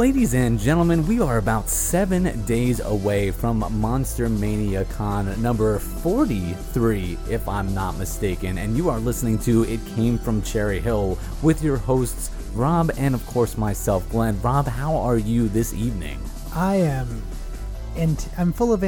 [0.00, 7.18] Ladies and gentlemen, we are about seven days away from Monster Mania Con number 43,
[7.28, 11.62] if I'm not mistaken, and you are listening to It Came from Cherry Hill with
[11.62, 14.40] your hosts, Rob and of course myself, Glenn.
[14.40, 16.18] Rob, how are you this evening?
[16.54, 17.22] I am,
[17.94, 18.82] and I'm full of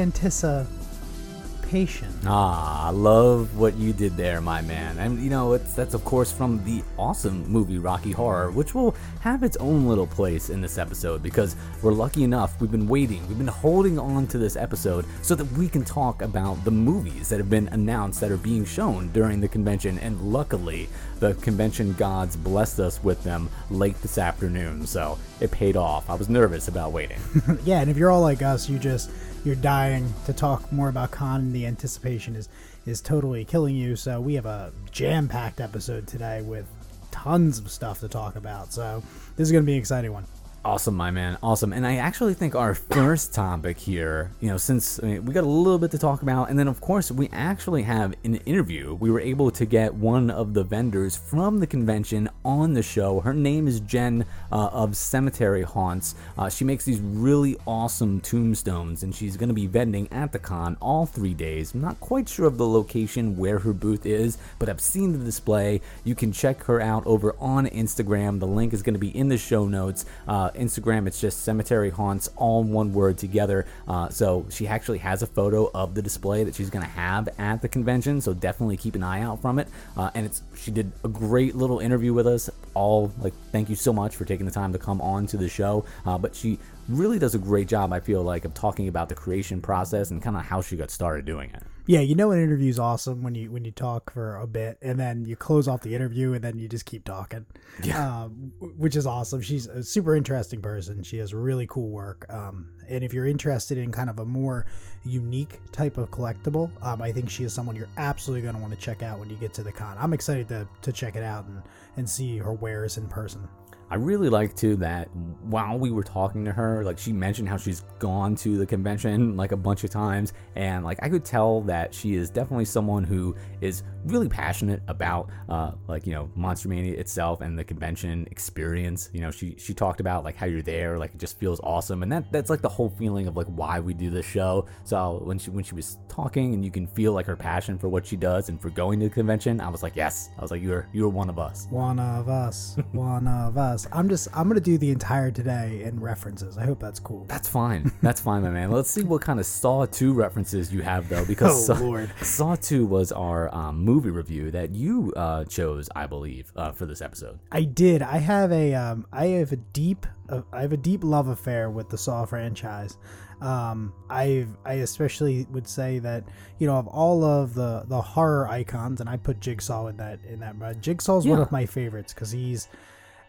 [2.27, 4.99] Ah, I love what you did there, my man.
[4.99, 8.95] And you know, it's that's of course from the awesome movie Rocky Horror, which will
[9.21, 13.27] have its own little place in this episode because we're lucky enough, we've been waiting,
[13.27, 17.27] we've been holding on to this episode so that we can talk about the movies
[17.29, 19.97] that have been announced that are being shown during the convention.
[19.97, 25.75] And luckily, the convention gods blessed us with them late this afternoon, so it paid
[25.75, 26.07] off.
[26.07, 27.19] I was nervous about waiting.
[27.65, 29.09] yeah, and if you're all like us, you just
[29.43, 32.49] you're dying to talk more about con and the anticipation is
[32.85, 33.95] is totally killing you.
[33.95, 36.65] So we have a jam-packed episode today with
[37.11, 38.73] tons of stuff to talk about.
[38.73, 39.01] So
[39.37, 40.25] this is going to be an exciting one
[40.65, 41.37] Awesome, my man.
[41.43, 41.73] Awesome.
[41.73, 45.43] And I actually think our first topic here, you know, since I mean, we got
[45.43, 48.93] a little bit to talk about, and then of course we actually have an interview.
[48.93, 53.19] We were able to get one of the vendors from the convention on the show.
[53.19, 56.15] Her name is Jen uh, of Cemetery Haunts.
[56.37, 60.39] Uh, she makes these really awesome tombstones, and she's going to be vending at the
[60.39, 61.73] con all three days.
[61.73, 65.25] I'm not quite sure of the location where her booth is, but I've seen the
[65.25, 65.81] display.
[66.05, 68.39] You can check her out over on Instagram.
[68.39, 70.05] The link is going to be in the show notes.
[70.25, 73.65] Uh, Instagram, it's just Cemetery Haunts, all one word together.
[73.87, 77.29] Uh, so she actually has a photo of the display that she's going to have
[77.37, 78.21] at the convention.
[78.21, 79.67] So definitely keep an eye out from it.
[79.97, 82.49] Uh, and it's she did a great little interview with us.
[82.73, 85.49] All like, thank you so much for taking the time to come on to the
[85.49, 85.85] show.
[86.05, 86.59] Uh, but she
[86.89, 90.21] really does a great job, I feel like, of talking about the creation process and
[90.21, 91.63] kind of how she got started doing it.
[91.85, 94.77] Yeah, you know an interview is awesome when you when you talk for a bit
[94.81, 97.45] and then you close off the interview and then you just keep talking.
[97.83, 99.41] Yeah, um, which is awesome.
[99.41, 101.03] She's a super interesting person.
[101.03, 102.25] She has really cool work.
[102.29, 104.65] Um, and if you're interested in kind of a more
[105.03, 108.73] unique type of collectible, um, I think she is someone you're absolutely going to want
[108.73, 109.97] to check out when you get to the con.
[109.99, 111.61] I'm excited to to check it out and
[111.97, 113.47] and see her wares in person.
[113.89, 115.09] I really like too that
[115.43, 119.37] while we were talking to her, like she mentioned how she's gone to the convention
[119.37, 123.03] like a bunch of times, and like I could tell that she is definitely someone
[123.03, 128.27] who is really passionate about uh, like you know Monster Mania itself and the convention
[128.31, 129.09] experience.
[129.13, 132.03] You know, she she talked about like how you're there, like it just feels awesome,
[132.03, 134.65] and that that's like the whole feeling of like why we do this show.
[134.83, 137.89] So when she when she was talking, and you can feel like her passion for
[137.89, 140.51] what she does and for going to the convention, I was like, yes, I was
[140.51, 141.67] like, you're you're one of us.
[141.69, 142.77] One of us.
[142.91, 143.72] one of us.
[143.91, 146.57] I'm just I'm gonna do the entire today in references.
[146.57, 147.25] I hope that's cool.
[147.27, 147.91] That's fine.
[148.01, 148.71] That's fine, my man.
[148.71, 152.11] Let's see what kind of Saw 2 references you have though, because Oh, Saw, Lord.
[152.21, 156.85] Saw 2 was our um, movie review that you uh, chose, I believe, uh, for
[156.85, 157.39] this episode.
[157.51, 158.01] I did.
[158.01, 161.69] I have a um I have a deep uh, I have a deep love affair
[161.69, 162.97] with the Saw franchise.
[163.41, 166.23] Um I've I especially would say that
[166.59, 170.19] you know of all of the the horror icons and I put Jigsaw in that
[170.23, 172.69] in that but Jigsaw's one of my favorites cuz he's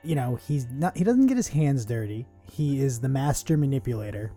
[0.05, 2.27] you know, he's not he doesn't get his hands dirty.
[2.51, 4.33] He is the master manipulator.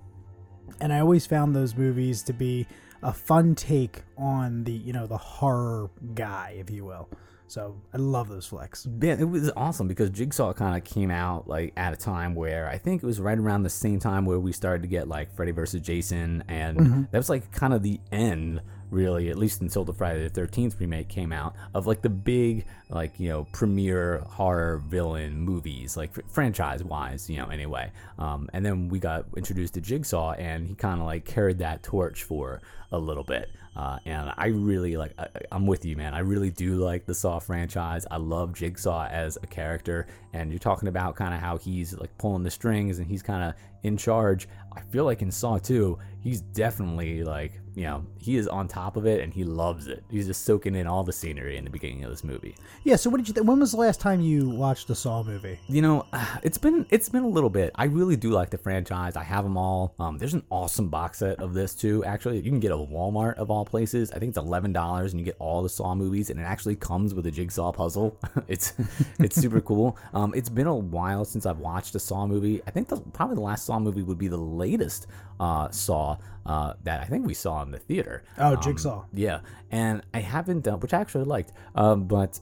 [0.80, 2.68] And I always found those movies to be
[3.02, 7.10] a fun take on the, you know, the horror guy, if you will.
[7.48, 8.86] So I love those flicks.
[9.02, 12.68] Yeah, it was awesome because Jigsaw kind of came out like at a time where
[12.68, 15.34] I think it was right around the same time where we started to get like
[15.34, 17.02] Freddy versus Jason, and mm-hmm.
[17.10, 18.62] that was like kind of the end,
[18.92, 22.66] really, at least until the Friday the Thirteenth remake came out of like the big
[22.90, 27.48] like you know premier horror villain movies, like fr- franchise wise, you know.
[27.48, 31.60] Anyway, um, and then we got introduced to Jigsaw, and he kind of like carried
[31.60, 32.62] that torch for
[32.92, 33.50] a little bit.
[33.76, 35.14] Uh, and I really like.
[35.20, 36.14] I, I'm with you, man.
[36.14, 38.08] I really do like the Saw franchise.
[38.10, 42.18] I love Jigsaw as a character, and you're talking about kind of how he's like
[42.18, 43.54] pulling the strings and he's kind of
[43.84, 44.48] in charge.
[44.78, 48.98] I feel like in Saw 2, he's definitely like, you know, he is on top
[48.98, 50.04] of it and he loves it.
[50.10, 52.56] He's just soaking in all the scenery in the beginning of this movie.
[52.84, 52.96] Yeah.
[52.96, 53.34] So, what did you?
[53.36, 55.60] Th- when was the last time you watched the Saw movie?
[55.68, 56.06] You know,
[56.44, 57.72] it's been it's been a little bit.
[57.76, 59.16] I really do like the franchise.
[59.16, 59.94] I have them all.
[60.00, 62.04] Um, there's an awesome box set of this too.
[62.04, 64.12] Actually, you can get a Walmart of all places.
[64.12, 66.76] I think it's eleven dollars, and you get all the Saw movies, and it actually
[66.76, 68.18] comes with a jigsaw puzzle.
[68.48, 68.74] it's
[69.20, 69.98] it's super cool.
[70.16, 72.60] Um, it's been a while since I've watched a Saw movie.
[72.66, 75.08] I think the probably the last Saw movie would be the latest
[75.40, 78.24] uh, Saw uh, that I think we saw in the theater.
[78.38, 79.06] Oh, Um, Jigsaw.
[79.14, 79.40] yeah,
[79.72, 82.40] and I haven't done, which I actually liked, um, but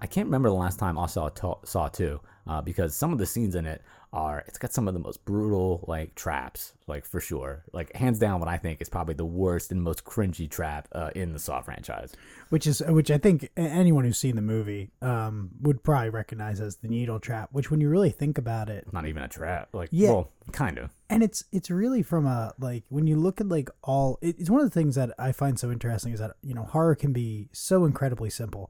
[0.00, 1.28] I can't remember the last time I saw
[1.64, 3.82] Saw Two uh, because some of the scenes in it
[4.12, 8.18] are it's got some of the most brutal like traps like for sure like hands
[8.18, 11.38] down what I think is probably the worst and most cringy trap uh, in the
[11.38, 12.12] Saw franchise.
[12.50, 16.76] which is which I think anyone who's seen the movie um, would probably recognize as
[16.76, 17.48] the needle trap.
[17.52, 20.10] Which, when you really think about it, Not even a trap, like Yeah.
[20.10, 20.90] well, kind of.
[21.08, 24.60] and it's it's really from a like when you look at like all it's one
[24.60, 27.48] of the things that I find so interesting is that you know horror can be
[27.52, 28.68] so incredibly simple,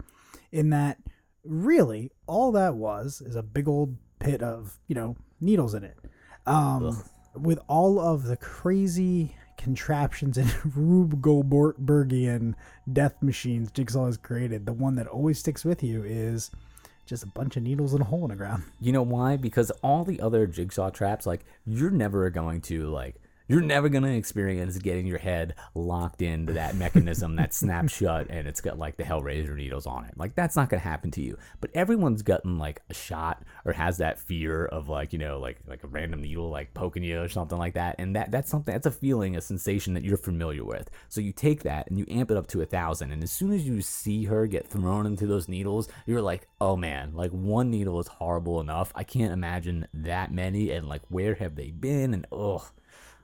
[0.53, 0.99] in that
[1.45, 5.97] really all that was is a big old pit of you know needles in it,
[6.47, 7.05] um,
[7.35, 12.55] with all of the crazy contraptions and Rube Goldbergian
[12.93, 14.67] death machines Jigsaw has created.
[14.67, 16.50] The one that always sticks with you is
[17.06, 18.65] just a bunch of needles and a hole in the ground.
[18.81, 19.37] You know why?
[19.37, 23.17] Because all the other jigsaw traps, like you're never going to like
[23.52, 28.49] you're never gonna experience getting your head locked into that mechanism that snaps shut and
[28.49, 30.16] it's got like the Hellraiser needles on it.
[30.16, 31.37] Like that's not gonna happen to you.
[31.60, 35.58] But everyone's gotten like a shot or has that fear of like, you know, like
[35.66, 37.96] like a random needle like poking you or something like that.
[37.99, 40.88] And that that's something that's a feeling, a sensation that you're familiar with.
[41.10, 43.12] So you take that and you amp it up to a thousand.
[43.12, 46.75] And as soon as you see her get thrown into those needles, you're like, oh
[46.75, 48.93] man, like one needle is horrible enough.
[48.94, 52.14] I can't imagine that many and like where have they been?
[52.14, 52.70] And oh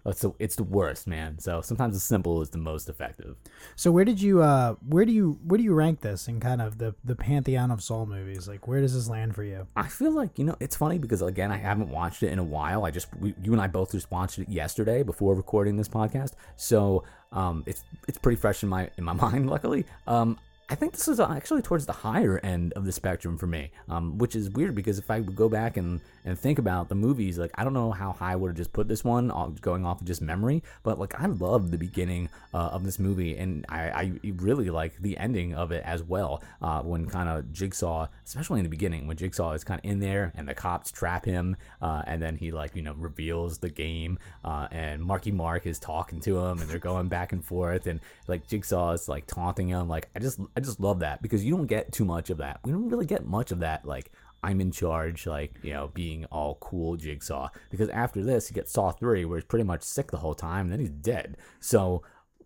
[0.07, 1.39] it's the, it's the worst, man.
[1.39, 3.37] So sometimes the simple is the most effective.
[3.77, 6.63] So where did you uh where do you where do you rank this in kind
[6.63, 8.49] of the the pantheon of Saw movies?
[8.49, 9.67] Like where does this land for you?
[9.77, 12.45] I feel like you know it's funny because again I haven't watched it in a
[12.45, 12.85] while.
[12.85, 16.33] I just we, you and I both just watched it yesterday before recording this podcast,
[16.57, 19.49] so um, it's it's pretty fresh in my in my mind.
[19.51, 20.39] Luckily, um,
[20.71, 24.19] I think this is actually towards the higher end of the spectrum for me, um,
[24.19, 27.39] which is weird because if I would go back and, and think about the movies,
[27.39, 29.87] like I don't know how high I would have just put this one, uh, going
[29.87, 33.65] off of just memory, but like I love the beginning uh, of this movie, and
[33.71, 36.43] I, I really like the ending of it as well.
[36.61, 40.01] Uh, when kind of Jigsaw, especially in the beginning, when Jigsaw is kind of in
[40.01, 43.71] there and the cops trap him, uh, and then he like you know reveals the
[43.71, 47.87] game, uh, and Marky Mark is talking to him, and they're going back and forth,
[47.87, 49.89] and like Jigsaw is like taunting him.
[49.89, 52.59] Like I just I just love that because you don't get too much of that.
[52.65, 54.11] We don't really get much of that like.
[54.41, 57.49] I'm in charge, like, you know, being all cool jigsaw.
[57.71, 60.67] Because after this, he gets Saw 3, where he's pretty much sick the whole time,
[60.67, 61.37] and then he's dead.
[61.59, 62.03] So,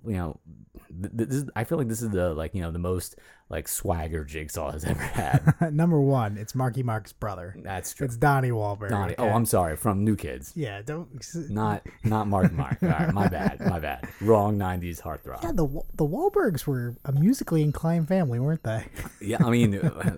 [0.07, 0.41] you know,
[0.89, 3.17] th- th- this is, I feel like this is the, like, you know, the most,
[3.49, 5.55] like, swagger jigsaw has ever had.
[5.73, 7.55] Number one, it's Marky Mark's brother.
[7.63, 8.07] That's true.
[8.07, 8.91] It's Donnie Wahlberg.
[8.91, 9.15] Donnie.
[9.19, 9.29] Oh.
[9.29, 9.77] I'm sorry.
[9.77, 10.53] From New Kids.
[10.57, 10.83] yeah.
[10.83, 11.09] Don't.
[11.51, 12.79] Not not Mark Mark.
[12.83, 13.61] All right, my bad.
[13.61, 14.09] My bad.
[14.21, 15.43] Wrong 90s heartthrob.
[15.43, 18.87] Yeah, the the Wahlbergs were a musically inclined family, weren't they?
[19.21, 20.17] Yeah, I mean, uh,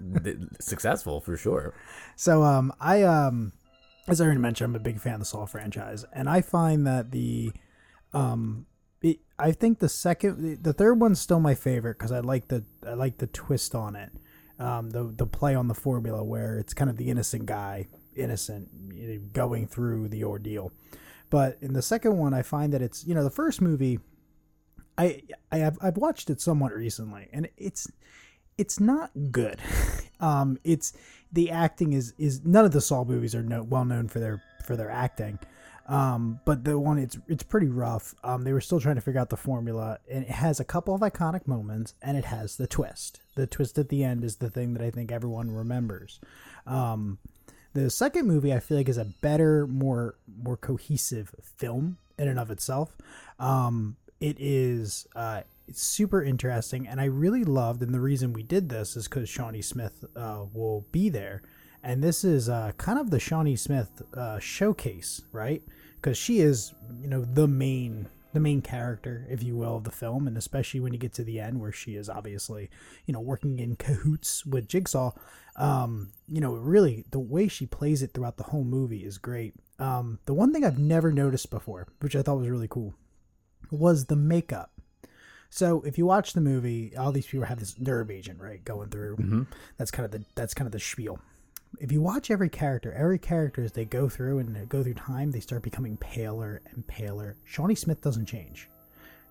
[0.61, 1.75] successful for sure.
[2.17, 3.53] So um, I um,
[4.09, 6.87] as I already mentioned, I'm a big fan of the Saw franchise, and I find
[6.87, 7.53] that the
[8.15, 8.67] um,
[9.39, 12.65] I think the second, the, the third one's still my favorite because I like the
[12.87, 14.13] I like the twist on it,
[14.59, 18.69] um, the the play on the formula where it's kind of the innocent guy, innocent,
[18.93, 20.73] you know, going through the ordeal.
[21.31, 23.99] But in the second one, I find that it's you know the first movie.
[24.97, 27.91] I I have I've watched it somewhat recently, and it's
[28.57, 29.61] it's not good.
[30.21, 30.95] Um, it's
[31.33, 34.43] the acting is is none of the Saw movies are no, well known for their
[34.65, 35.39] for their acting.
[35.87, 38.15] Um, but the one it's it's pretty rough.
[38.25, 40.95] Um, they were still trying to figure out the formula, and it has a couple
[40.95, 43.21] of iconic moments, and it has the twist.
[43.35, 46.21] The twist at the end is the thing that I think everyone remembers.
[46.67, 47.19] Um,
[47.75, 52.39] the second movie I feel like is a better, more more cohesive film in and
[52.39, 52.97] of itself.
[53.39, 57.83] Um, it is uh, it's super interesting, and I really loved.
[57.83, 61.43] And the reason we did this is because Shawnee Smith uh, will be there,
[61.85, 65.63] and this is uh, kind of the Shawnee Smith uh, showcase, right?
[65.97, 69.93] Because she is, you know, the main the main character, if you will, of the
[69.93, 72.69] film, and especially when you get to the end where she is obviously,
[73.07, 75.13] you know, working in cahoots with Jigsaw.
[75.57, 79.55] Um, you know, really the way she plays it throughout the whole movie is great.
[79.79, 82.95] Um, the one thing I've never noticed before, which I thought was really cool,
[83.71, 84.73] was the makeup.
[85.49, 88.89] So if you watch the movie, all these people have this nerve agent, right, going
[88.89, 89.17] through.
[89.77, 91.21] That's kind of the that's kind of the spiel.
[91.81, 95.31] If you watch every character, every character as they go through and go through time,
[95.31, 97.37] they start becoming paler and paler.
[97.45, 98.69] Shawnee Smith doesn't change.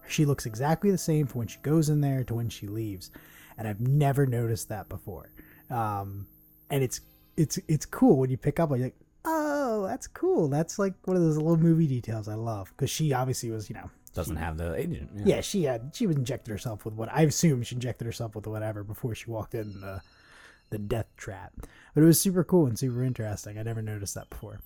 [0.07, 3.11] She looks exactly the same from when she goes in there to when she leaves,
[3.57, 5.31] and I've never noticed that before.
[5.69, 6.27] Um,
[6.69, 6.99] and it's
[7.37, 8.69] it's it's cool when you pick up.
[8.71, 8.95] Like,
[9.25, 10.49] oh, that's cool.
[10.49, 13.75] That's like one of those little movie details I love because she obviously was, you
[13.75, 15.09] know, Doesn't have the agent.
[15.23, 18.45] yeah, she had she was injected herself with what I assume she injected herself with
[18.45, 20.01] whatever before she walked in the
[20.69, 21.53] the death trap.
[21.93, 23.57] But it was super cool and super interesting.
[23.57, 24.59] I never noticed that before.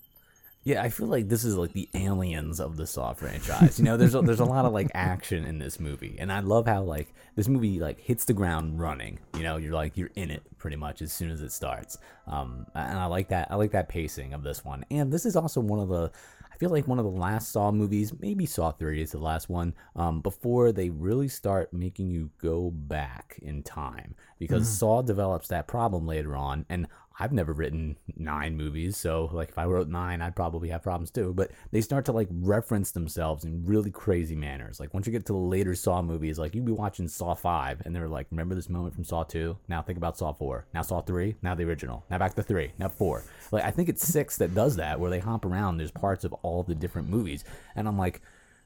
[0.67, 3.79] Yeah, I feel like this is like the aliens of the Saw franchise.
[3.79, 6.41] You know, there's a, there's a lot of like action in this movie, and I
[6.41, 9.19] love how like this movie like hits the ground running.
[9.37, 11.97] You know, you're like you're in it pretty much as soon as it starts.
[12.27, 13.47] Um, and I like that.
[13.49, 14.83] I like that pacing of this one.
[14.91, 16.11] And this is also one of the
[16.57, 19.47] I feel like one of the last Saw movies, maybe Saw 3 is the last
[19.47, 24.15] one, um, before they really start making you go back in time.
[24.39, 24.73] Because mm-hmm.
[24.73, 26.87] Saw develops that problem later on, and
[27.19, 31.09] I've never written nine movies, so like if I wrote nine, I'd probably have problems
[31.09, 31.33] too.
[31.33, 34.79] But they start to like reference themselves in really crazy manners.
[34.79, 37.81] Like once you get to the later Saw movies, like you'd be watching Saw five,
[37.85, 39.57] and they're like, "Remember this moment from Saw two?
[39.67, 40.67] Now think about Saw four.
[40.75, 41.35] Now Saw three.
[41.41, 42.05] Now the original.
[42.11, 42.71] Now back to three.
[42.77, 43.23] Now four.
[43.51, 45.77] Like I think it's six that does that, where they hop around.
[45.77, 47.43] There's parts of all the different movies,
[47.75, 48.21] and I'm like,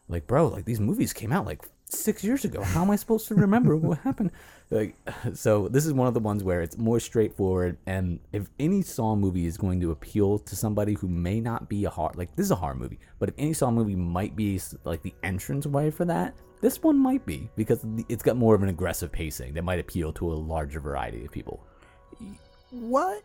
[0.10, 2.64] like bro, like these movies came out like six years ago.
[2.64, 4.32] How am I supposed to remember what happened?
[4.70, 4.96] Like,
[5.34, 7.78] so this is one of the ones where it's more straightforward.
[7.86, 11.86] And if any Saw movie is going to appeal to somebody who may not be
[11.86, 14.60] a horror, like this is a horror movie, but if any Saw movie might be
[14.84, 18.62] like the entrance way for that, this one might be because it's got more of
[18.62, 21.66] an aggressive pacing that might appeal to a larger variety of people.
[22.70, 23.24] What?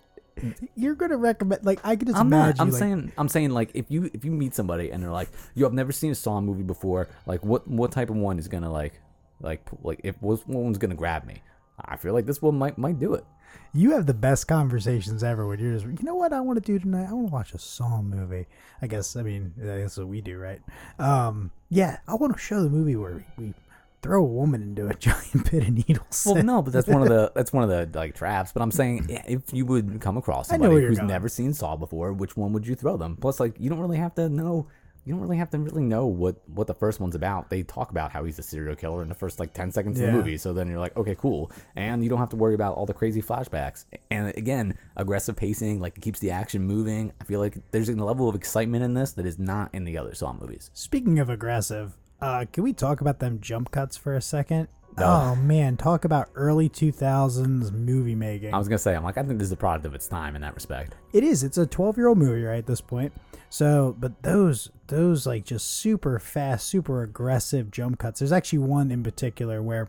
[0.74, 2.56] You're gonna recommend like I could just I'm imagine.
[2.56, 5.10] Not, I'm like, saying I'm saying like if you if you meet somebody and they're
[5.10, 7.08] like, yo, I've never seen a Saw movie before.
[7.26, 9.00] Like what what type of one is gonna like
[9.40, 11.42] like like if what one's gonna grab me?
[11.82, 13.24] I feel like this one might might do it.
[13.72, 16.64] You have the best conversations ever when you're just, you know what I want to
[16.64, 17.08] do tonight?
[17.08, 18.46] I want to watch a Saw movie.
[18.80, 20.60] I guess, I mean, that's what we do, right?
[20.98, 23.54] Um, yeah, I want to show the movie where we, we
[24.02, 26.24] throw a woman into a giant pit of needles.
[26.26, 28.52] Well, no, but that's one of the that's one of the like traps.
[28.52, 31.08] But I'm saying if you would come across somebody who's going.
[31.08, 33.16] never seen Saw before, which one would you throw them?
[33.16, 34.68] Plus, like you don't really have to know.
[35.04, 37.48] You don't really have to really know what what the first one's about.
[37.48, 40.06] They talk about how he's a serial killer in the first like ten seconds yeah.
[40.06, 40.36] of the movie.
[40.36, 42.94] So then you're like, okay, cool, and you don't have to worry about all the
[42.94, 43.84] crazy flashbacks.
[44.10, 47.12] And again, aggressive pacing, like it keeps the action moving.
[47.20, 49.96] I feel like there's a level of excitement in this that is not in the
[49.96, 50.72] other Saw movies.
[50.74, 54.68] Speaking of aggressive, uh, can we talk about them jump cuts for a second?
[54.98, 58.54] Oh man, talk about early 2000s movie making.
[58.54, 60.34] I was gonna say, I'm like, I think this is a product of its time
[60.34, 60.94] in that respect.
[61.12, 61.42] It is.
[61.42, 63.12] It's a 12 year old movie right at this point.
[63.50, 68.20] So, but those those like just super fast, super aggressive jump cuts.
[68.20, 69.88] There's actually one in particular where,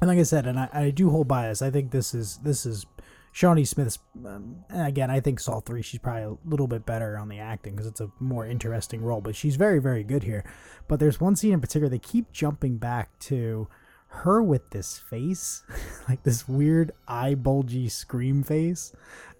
[0.00, 1.60] and like I said, and I, I do hold bias.
[1.60, 2.86] I think this is this is
[3.32, 7.28] Shawnee Smith's, um, again, I think Saw 3, she's probably a little bit better on
[7.28, 10.44] the acting because it's a more interesting role, but she's very, very good here.
[10.88, 13.68] But there's one scene in particular, they keep jumping back to
[14.08, 15.62] her with this face,
[16.08, 18.92] like this weird eye bulgy scream face.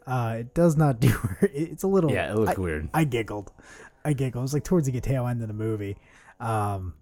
[0.06, 1.50] Uh, it does not do her.
[1.52, 2.10] It's a little.
[2.10, 2.88] Yeah, it looks I, weird.
[2.94, 3.52] I giggled.
[4.04, 4.42] I giggled.
[4.42, 5.96] It was like towards the tail end of the movie.
[6.38, 6.94] Um,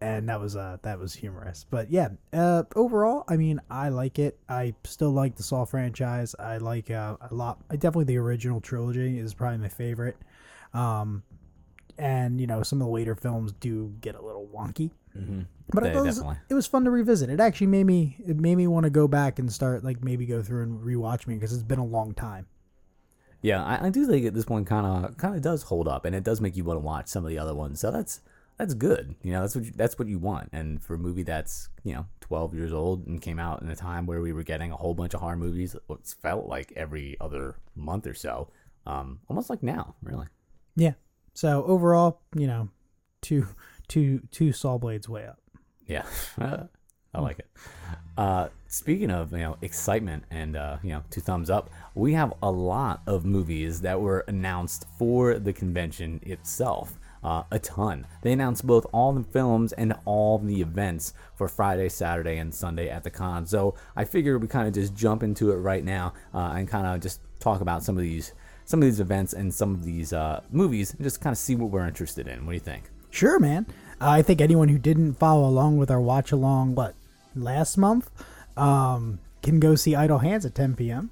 [0.00, 1.64] and that was uh that was humorous.
[1.68, 4.38] But yeah, uh, overall, I mean, I like it.
[4.48, 6.34] I still like the Saw franchise.
[6.38, 7.58] I like uh, a lot.
[7.70, 10.16] I definitely the original trilogy is probably my favorite.
[10.72, 11.22] Um,
[11.98, 14.90] and you know, some of the later films do get a little wonky.
[15.16, 15.42] Mm-hmm.
[15.72, 17.30] But it was, it was fun to revisit.
[17.30, 20.26] It actually made me it made me want to go back and start like maybe
[20.26, 22.46] go through and rewatch me because it's been a long time.
[23.40, 26.04] Yeah, I, I do think at this one kind of kind of does hold up,
[26.04, 27.80] and it does make you want to watch some of the other ones.
[27.80, 28.20] So that's
[28.56, 29.14] that's good.
[29.22, 30.50] You know, that's what you, that's what you want.
[30.52, 33.76] And for a movie that's you know 12 years old and came out in a
[33.76, 37.16] time where we were getting a whole bunch of horror movies, it felt like every
[37.20, 38.48] other month or so,
[38.86, 40.26] um, almost like now, really.
[40.76, 40.92] Yeah.
[41.34, 42.68] So overall, you know,
[43.22, 43.46] two
[43.88, 45.40] two two saw blades way up.
[45.86, 46.04] Yeah,
[46.38, 47.48] I like it.
[48.16, 52.32] Uh, speaking of you know excitement and uh, you know two thumbs up, we have
[52.42, 58.06] a lot of movies that were announced for the convention itself uh, a ton.
[58.22, 62.88] They announced both all the films and all the events for Friday, Saturday, and Sunday
[62.88, 63.46] at the con.
[63.46, 66.86] So I figured we kind of just jump into it right now uh, and kind
[66.86, 68.32] of just talk about some of these
[68.66, 71.54] some of these events and some of these uh, movies and just kind of see
[71.54, 72.46] what we're interested in.
[72.46, 72.84] What do you think?
[73.10, 73.66] Sure, man.
[74.00, 76.94] I think anyone who didn't follow along with our watch along, what
[77.34, 78.10] last month,
[78.56, 81.10] um, can go see Idle Hands at 10 p.m.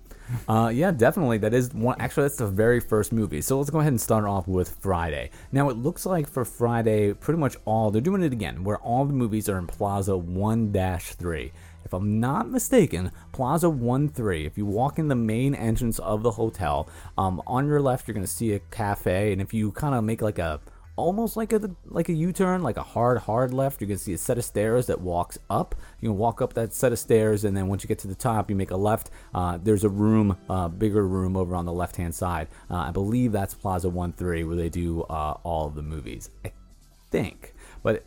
[0.49, 1.39] Uh, yeah, definitely.
[1.39, 2.01] That is one.
[2.01, 3.41] Actually, that's the very first movie.
[3.41, 5.31] So let's go ahead and start off with Friday.
[5.51, 9.05] Now, it looks like for Friday, pretty much all they're doing it again, where all
[9.05, 11.53] the movies are in Plaza One Three.
[11.85, 16.23] If I'm not mistaken, Plaza 1 3, if you walk in the main entrance of
[16.23, 19.33] the hotel, um, on your left, you're to see a cafe.
[19.33, 20.61] And if you kind of make like a
[20.97, 23.81] almost like a like a U-turn, like a hard hard left.
[23.81, 25.75] You're gonna see a set of stairs that walks up.
[26.01, 28.15] You can walk up that set of stairs, and then once you get to the
[28.15, 29.11] top, you make a left.
[29.35, 32.49] Uh, there's a room, uh, bigger room over on the left hand side.
[32.71, 36.31] Uh, I believe that's Plaza One Three, where they do uh, all of the movies.
[36.45, 36.53] I
[37.11, 38.05] think, but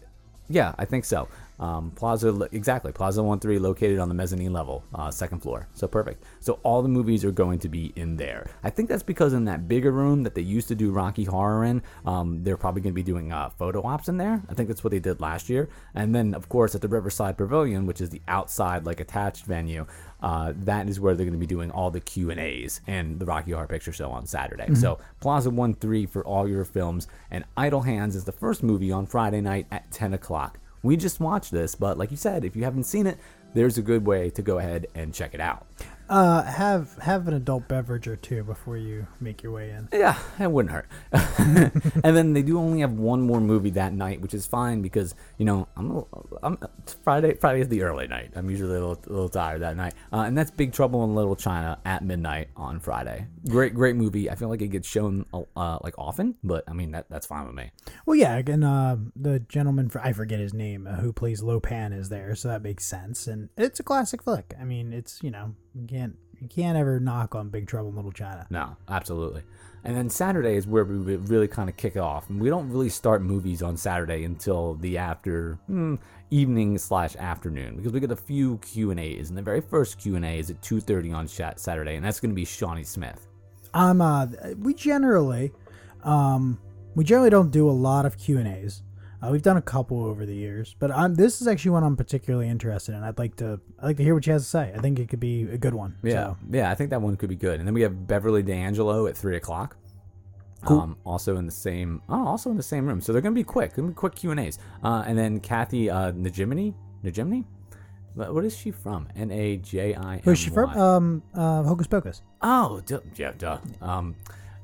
[0.48, 1.28] yeah, I think so.
[1.60, 2.92] Um, Plaza, exactly.
[2.92, 5.68] Plaza One Three, located on the mezzanine level, uh, second floor.
[5.74, 6.24] So perfect.
[6.40, 8.50] So all the movies are going to be in there.
[8.64, 11.66] I think that's because in that bigger room that they used to do Rocky Horror
[11.66, 14.42] in, um, they're probably going to be doing uh, photo ops in there.
[14.50, 15.70] I think that's what they did last year.
[15.94, 19.86] And then, of course, at the Riverside Pavilion, which is the outside, like attached venue,
[20.22, 23.20] uh, that is where they're going to be doing all the Q and A's and
[23.20, 24.74] the Rocky Horror Picture Show on Saturday.
[24.76, 28.92] So Plaza One Three for all your films, and Idle Hands is the first movie
[28.92, 30.60] on Friday night at 10 o'clock.
[30.86, 33.18] We just watched this, but like you said, if you haven't seen it,
[33.56, 35.66] there's a good way to go ahead and check it out.
[36.08, 39.90] Uh, have have an adult beverage or two before you make your way in.
[39.92, 40.88] Yeah, it wouldn't hurt.
[42.04, 45.16] and then they do only have one more movie that night, which is fine because
[45.40, 46.06] you know I'm,
[46.44, 46.60] I'm
[47.04, 47.34] Friday.
[47.34, 48.34] Friday is the early night.
[48.36, 51.16] I'm usually a little, a little tired that night, uh, and that's Big Trouble in
[51.16, 53.26] Little China at midnight on Friday.
[53.50, 54.30] Great, great movie.
[54.30, 57.48] I feel like it gets shown uh, like often, but I mean that that's fine
[57.48, 57.72] with me.
[58.06, 61.60] Well, yeah, again, uh, the gentleman for I forget his name uh, who plays Lo
[61.60, 64.54] Pan is there, so that makes sense, and it's a classic flick.
[64.60, 67.96] I mean, it's you know you can't you can't ever knock on Big Trouble in
[67.96, 68.46] Little China.
[68.50, 69.44] No, absolutely.
[69.84, 72.30] And then Saturday is where we really kind of kick it off.
[72.30, 75.96] And we don't really start movies on Saturday until the after hmm,
[76.32, 79.30] evening slash afternoon because we get a few Q and A's.
[79.30, 82.20] And the very first Q and A is at two thirty on Saturday, and that's
[82.20, 83.28] going to be Shawnee Smith.
[83.74, 84.28] Um, uh,
[84.58, 85.52] we generally,
[86.04, 86.58] um,
[86.96, 88.82] we generally don't do a lot of Q and A's.
[89.26, 91.96] Uh, we've done a couple over the years, but I'm this is actually one I'm
[91.96, 93.04] particularly interested in.
[93.04, 94.74] I'd like to I'd like to hear what she has to say.
[94.76, 95.96] I think it could be a good one.
[96.04, 97.60] Yeah, So, yeah, I think that one could be good.
[97.60, 99.78] And then we have Beverly D'Angelo at three o'clock.
[100.66, 100.80] Cool.
[100.82, 103.00] Um, also in the same, oh, also in the same room.
[103.02, 103.76] So they're gonna be quick.
[103.76, 104.60] Gonna be quick Q and A's.
[104.84, 107.46] Uh, and then Kathy uh, Najimini, Najimini,
[108.16, 109.08] What- what is she from?
[109.16, 110.20] N a j i.
[110.24, 110.70] where's she from?
[110.78, 112.22] Um, uh, Hocus Pocus.
[112.42, 113.58] Oh, duh, yeah, duh.
[113.82, 114.16] Um,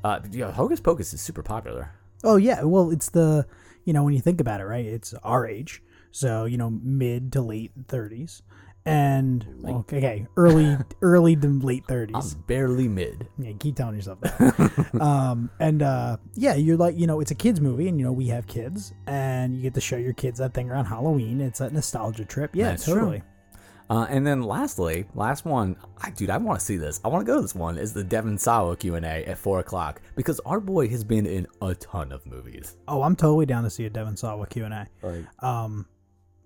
[0.03, 1.91] uh, yeah, Hocus Pocus is super popular.
[2.23, 3.45] Oh yeah, well it's the
[3.85, 4.85] you know when you think about it, right?
[4.85, 8.41] It's our age, so you know mid to late thirties,
[8.85, 12.35] and well, okay, early early to late I'm thirties.
[12.35, 13.27] barely mid.
[13.37, 14.89] Yeah, keep telling yourself that.
[15.01, 18.11] um, and uh, yeah, you're like you know it's a kids movie, and you know
[18.11, 21.41] we have kids, and you get to show your kids that thing around Halloween.
[21.41, 22.51] It's a nostalgia trip.
[22.53, 23.21] Yeah, That's true.
[23.91, 27.01] Uh, and then lastly, last one, I, dude, I want to see this.
[27.03, 27.77] I want to go to this one.
[27.77, 31.25] Is the Devon Sawa Q and A at four o'clock because our boy has been
[31.25, 32.77] in a ton of movies.
[32.87, 34.87] Oh, I'm totally down to see a Devon Sawa Q and A.
[35.03, 35.87] Like, Um,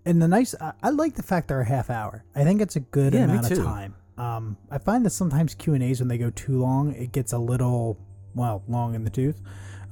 [0.08, 2.26] and the nice, I, I like the fact they're a half hour.
[2.36, 3.64] I think it's a good Yeah, me amount of too.
[3.64, 3.94] time.
[4.18, 7.32] Um, I find that sometimes Q and A's when they go too long, it gets
[7.34, 8.00] a little,
[8.34, 9.40] well, long in the tooth.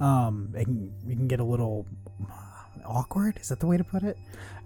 [0.00, 1.86] Um, it can, you can get a little
[2.84, 3.38] awkward.
[3.40, 4.16] Is that the way to put it?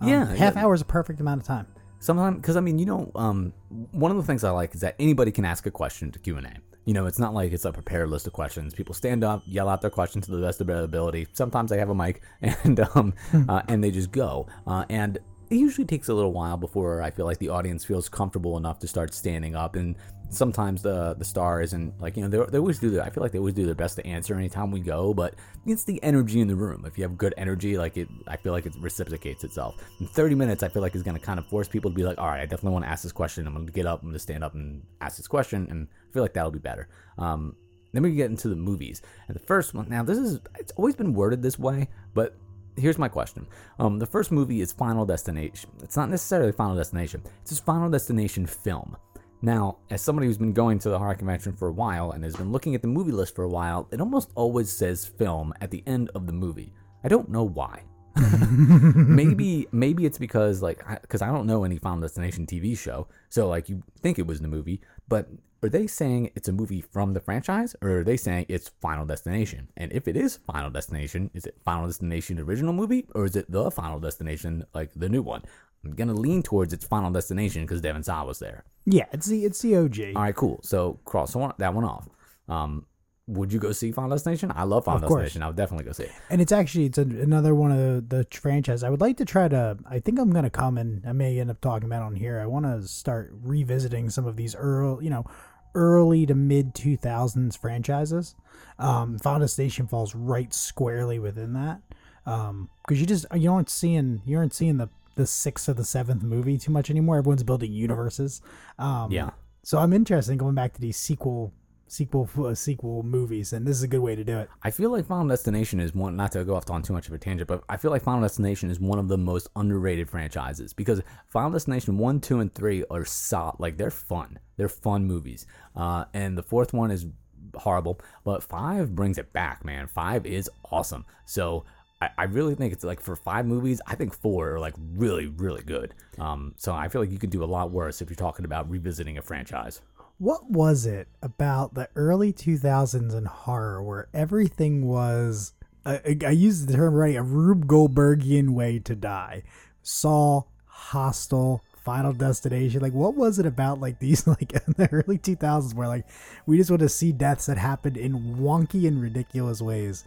[0.00, 0.64] Um, Yeah, half yeah.
[0.64, 1.66] hour is a perfect amount of time.
[2.00, 3.52] Sometimes, because I mean, you know, um,
[3.90, 6.36] one of the things I like is that anybody can ask a question to Q
[6.36, 6.52] and A.
[6.84, 8.72] You know, it's not like it's a prepared list of questions.
[8.72, 11.28] People stand up, yell out their questions to the best of their ability.
[11.32, 13.12] Sometimes they have a mic, and um,
[13.48, 14.46] uh, and they just go.
[14.66, 15.18] Uh, and
[15.50, 18.78] it usually takes a little while before I feel like the audience feels comfortable enough
[18.80, 19.76] to start standing up.
[19.76, 19.96] And
[20.30, 23.22] sometimes the the star isn't like you know they, they always do their I feel
[23.22, 25.34] like they always do their best to answer anytime we go, but
[25.66, 26.84] it's the energy in the room.
[26.86, 29.76] If you have good energy, like it, I feel like it reciprocates itself.
[30.00, 32.04] In 30 minutes, I feel like is going to kind of force people to be
[32.04, 33.46] like, all right, I definitely want to ask this question.
[33.46, 35.88] I'm going to get up, I'm going to stand up and ask this question, and
[36.08, 36.88] I feel like that'll be better.
[37.16, 37.56] Um,
[37.92, 39.88] then we get into the movies, and the first one.
[39.88, 42.36] Now this is it's always been worded this way, but
[42.76, 43.46] here's my question.
[43.78, 45.70] Um, the first movie is Final Destination.
[45.82, 47.22] It's not necessarily Final Destination.
[47.42, 48.96] It's just Final Destination film.
[49.40, 52.36] Now, as somebody who's been going to the horror convention for a while and has
[52.36, 55.70] been looking at the movie list for a while, it almost always says film at
[55.70, 56.72] the end of the movie.
[57.04, 57.82] I don't know why.
[58.96, 63.48] maybe maybe it's because like because I, don't know any Final Destination TV show, so
[63.48, 65.28] like you think it was the movie, but
[65.62, 69.04] are they saying it's a movie from the franchise or are they saying it's Final
[69.04, 69.68] Destination?
[69.76, 73.50] And if it is Final Destination, is it Final Destination original movie or is it
[73.50, 75.42] the Final Destination like the new one?
[75.84, 78.64] I'm gonna lean towards it's Final Destination because Devon Sawa was there.
[78.84, 80.16] Yeah, it's the it's the OG.
[80.16, 80.60] All right, cool.
[80.62, 82.08] So cross one, that one off.
[82.48, 82.86] Um,
[83.28, 84.50] would you go see Final Destination?
[84.54, 85.24] I love Final Of course.
[85.24, 85.42] Destination.
[85.42, 86.12] I would definitely go see it.
[86.30, 88.82] And it's actually it's a, another one of the, the franchise.
[88.82, 89.76] I would like to try to.
[89.88, 92.40] I think I'm gonna come and I may end up talking about it on here.
[92.40, 95.26] I want to start revisiting some of these early, you know,
[95.74, 98.34] early to mid 2000s franchises.
[98.78, 101.82] Um, Final Destination falls right squarely within that.
[102.24, 104.88] Um, because you just you aren't seeing you aren't seeing the
[105.18, 107.18] the sixth or the seventh movie too much anymore.
[107.18, 108.40] Everyone's building universes.
[108.78, 109.30] Um, Yeah.
[109.64, 111.52] So I'm interested in going back to these sequel
[111.88, 114.48] sequel uh, sequel movies, and this is a good way to do it.
[114.62, 117.14] I feel like Final Destination is one, not to go off on too much of
[117.14, 120.72] a tangent, but I feel like Final Destination is one of the most underrated franchises
[120.72, 123.56] because Final Destination 1, 2, and 3 are solid.
[123.58, 124.38] Like, they're fun.
[124.56, 125.46] They're fun movies.
[125.74, 127.06] Uh, and the fourth one is
[127.54, 129.86] horrible, but 5 brings it back, man.
[129.88, 131.04] 5 is awesome.
[131.24, 131.64] So,
[132.00, 135.26] I, I really think it's like for five movies, I think four are like really,
[135.26, 135.94] really good.
[136.18, 138.70] Um, so I feel like you could do a lot worse if you're talking about
[138.70, 139.80] revisiting a franchise.
[140.18, 145.52] What was it about the early 2000s in horror where everything was,
[145.84, 149.44] I, I use the term right, a Rube Goldbergian way to die?
[149.82, 152.80] Saw, Hostel, Final Destination.
[152.80, 156.06] Like, what was it about like these, like in the early 2000s where like
[156.46, 160.04] we just want to see deaths that happened in wonky and ridiculous ways?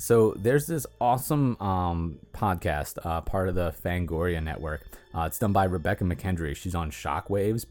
[0.00, 4.86] So there's this awesome um, podcast, uh, part of the Fangoria network.
[5.12, 6.54] Uh, it's done by Rebekah McKendry.
[6.54, 7.66] She's on Shockwaves,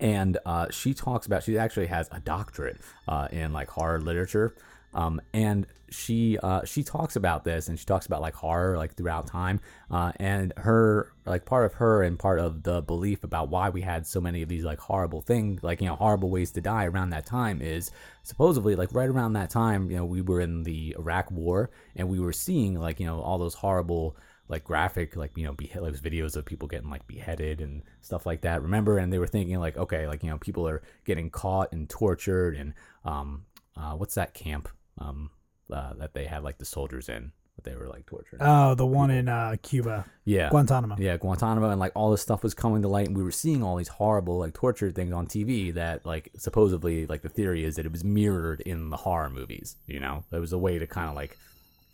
[0.00, 1.44] and uh, she talks about.
[1.44, 4.56] She actually has a doctorate uh, in like horror literature,
[4.96, 8.94] um, and she uh, she talks about this, and she talks about like horror like
[8.94, 13.50] throughout time, uh, and her like part of her and part of the belief about
[13.50, 16.50] why we had so many of these like horrible things, like you know horrible ways
[16.52, 17.90] to die around that time is
[18.22, 22.08] supposedly like right around that time, you know, we were in the Iraq War, and
[22.08, 24.16] we were seeing like you know all those horrible
[24.48, 28.24] like graphic like you know behe- like videos of people getting like beheaded and stuff
[28.24, 28.96] like that remember?
[28.96, 32.56] And they were thinking like okay like you know people are getting caught and tortured
[32.56, 32.72] and
[33.04, 33.44] um
[33.76, 35.30] uh what's that camp um
[35.72, 38.86] uh, that they had like the soldiers in that they were like torturing Oh, the
[38.86, 40.94] one in uh, Cuba, yeah Guantanamo.
[40.98, 43.62] yeah, Guantanamo and like all this stuff was coming to light, and we were seeing
[43.62, 47.76] all these horrible like torture things on TV that like supposedly like the theory is
[47.76, 49.76] that it was mirrored in the horror movies.
[49.86, 51.36] You know, there was a way to kind of like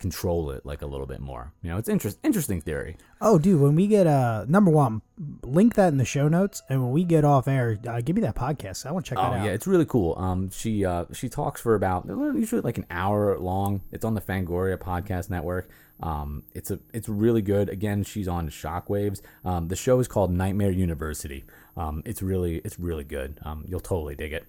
[0.03, 1.51] control it like a little bit more.
[1.63, 2.97] You know, it's interest interesting theory.
[3.21, 5.01] Oh, dude, when we get uh number one,
[5.43, 8.21] link that in the show notes, and when we get off air, uh, give me
[8.21, 8.85] that podcast.
[8.85, 9.45] I want to check Oh that out.
[9.45, 10.15] yeah, it's really cool.
[10.17, 13.81] Um, she uh she talks for about usually like an hour long.
[13.91, 15.69] It's on the Fangoria podcast network.
[16.01, 17.69] Um, it's a it's really good.
[17.69, 19.21] Again, she's on Shockwaves.
[19.45, 21.45] Um, the show is called Nightmare University.
[21.77, 23.39] Um, it's really it's really good.
[23.43, 24.45] Um, you'll totally dig it.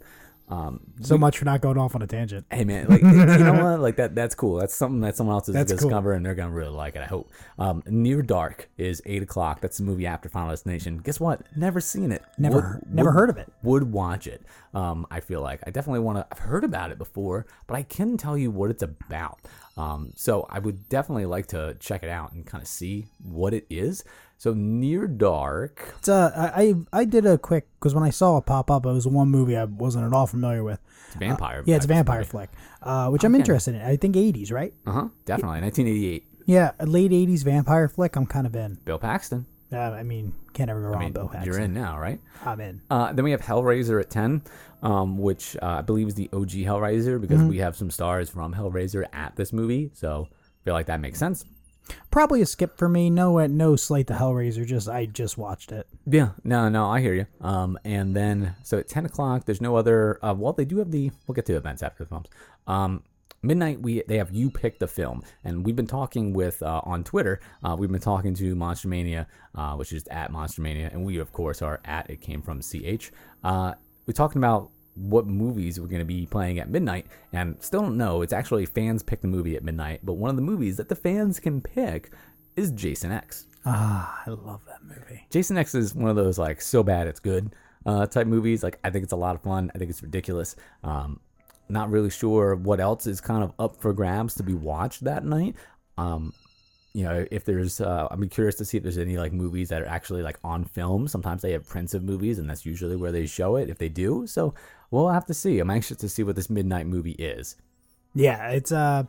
[0.47, 2.45] Um, So much for not going off on a tangent.
[2.51, 3.81] hey man, like you know what?
[3.81, 4.57] Like that that's cool.
[4.57, 5.89] That's something that someone else is That's gonna cool.
[5.89, 7.01] discover and they're gonna really like it.
[7.03, 7.31] I hope.
[7.59, 9.61] Um, Near Dark is eight o'clock.
[9.63, 10.99] That's the movie after Final Destination.
[10.99, 11.41] Guess what?
[11.57, 12.23] Never seen it.
[12.37, 13.51] Never Would- heard- never would- heard of it.
[13.63, 14.43] Would watch it.
[14.75, 16.27] Um, I feel like I definitely want to.
[16.31, 19.39] I've heard about it before, but I can't tell you what it's about.
[19.79, 23.55] Um, so I would definitely like to check it out and kind of see what
[23.55, 24.05] it is.
[24.45, 25.95] So Near Dark.
[26.01, 28.91] It's uh, I I did a quick because when I saw it pop up, it
[28.93, 30.81] was one movie I wasn't at all familiar with.
[31.07, 31.63] It's a vampire.
[31.65, 32.51] Yeah, it's a vampire flick,
[32.83, 33.81] uh, which I'm interested in.
[33.81, 34.75] I think 80s, right?
[34.87, 35.09] Uh huh.
[35.25, 35.63] Definitely.
[35.63, 36.25] 1988.
[36.45, 38.17] Yeah, late 80s vampire flick.
[38.17, 38.75] I'm kind of in.
[38.85, 39.47] Bill Paxton.
[39.73, 40.97] Uh, I mean, can't ever go wrong.
[40.97, 41.51] I mean, Bill Paxton.
[41.51, 42.21] you're in now, right?
[42.45, 42.83] I'm in.
[42.91, 44.43] Uh, then we have Hellraiser at 10,
[44.83, 47.49] um, which uh, I believe is the OG Hellraiser because Mm-hmm.
[47.49, 49.91] we have some stars from Hellraiser at this movie.
[49.95, 51.47] So I feel like that makes sense.
[52.11, 53.11] Probably a skip for me.
[53.11, 54.67] No, uh, no slate the Hellraiser.
[54.67, 55.87] Just I just watched it.
[56.07, 57.27] Yeah, no, no, I hear you.
[57.41, 60.19] Um, and then so at 10 o'clock, there's no other.
[60.25, 61.11] Uh, well, they do have the.
[61.27, 62.29] We'll get to events after the films.
[62.67, 63.03] Um,
[63.43, 67.05] midnight, we they have you pick the film, and we've been talking with uh, on
[67.05, 67.41] Twitter.
[67.63, 71.19] Uh, we've been talking to Monster Mania, uh, which is at Monster Mania, and we
[71.19, 73.13] of course are at It Came From Ch.
[73.43, 73.75] Uh,
[74.07, 77.97] we're talking about what movies we're going to be playing at midnight, and still don't
[77.97, 78.23] know.
[78.23, 80.97] It's actually fans pick the movie at midnight, but one of the movies that the
[80.97, 82.13] fans can pick
[82.57, 83.47] is Jason X.
[83.67, 85.27] Ah, I love that movie.
[85.31, 87.55] Jason X is one of those like so bad it's good
[87.87, 88.63] uh, type movies.
[88.63, 89.71] Like I think it's a lot of fun.
[89.75, 90.55] I think it's ridiculous.
[90.83, 91.21] Um,
[91.69, 95.25] not really sure what else is kind of up for grabs to be watched that
[95.25, 95.57] night.
[95.97, 96.35] Um,
[96.93, 99.69] you know, if there's, uh, I'd be curious to see if there's any like movies
[99.71, 101.09] that are actually like on film.
[101.09, 103.89] Sometimes they have prints of movies, and that's usually where they show it if they
[103.89, 104.27] do.
[104.27, 104.55] So
[104.95, 105.59] we'll have to see.
[105.59, 107.57] I'm anxious to see what this midnight movie is.
[108.15, 109.05] Yeah, it's uh,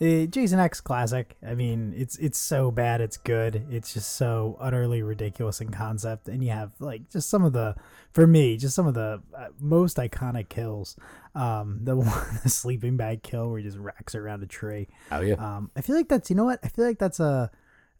[0.00, 1.36] eh, Jason X classic.
[1.46, 3.66] I mean, it's it's so bad it's good.
[3.70, 7.76] It's just so utterly ridiculous in concept, and you have like just some of the,
[8.12, 10.96] for me, just some of the uh, most iconic kills.
[11.36, 14.88] Um, the one, the sleeping bag kill where he just racks around a tree.
[15.12, 17.50] Oh yeah, Um, I feel like that's you know what I feel like that's a.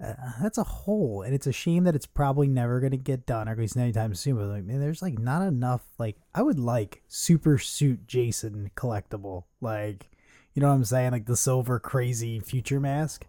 [0.03, 3.49] Uh, that's a hole, and it's a shame that it's probably never gonna get done,
[3.49, 4.37] or at least anytime soon.
[4.37, 5.83] But like, man, there's like not enough.
[5.99, 10.09] Like, I would like super suit Jason collectible, like,
[10.55, 13.27] you know what I'm saying, like the silver crazy future mask.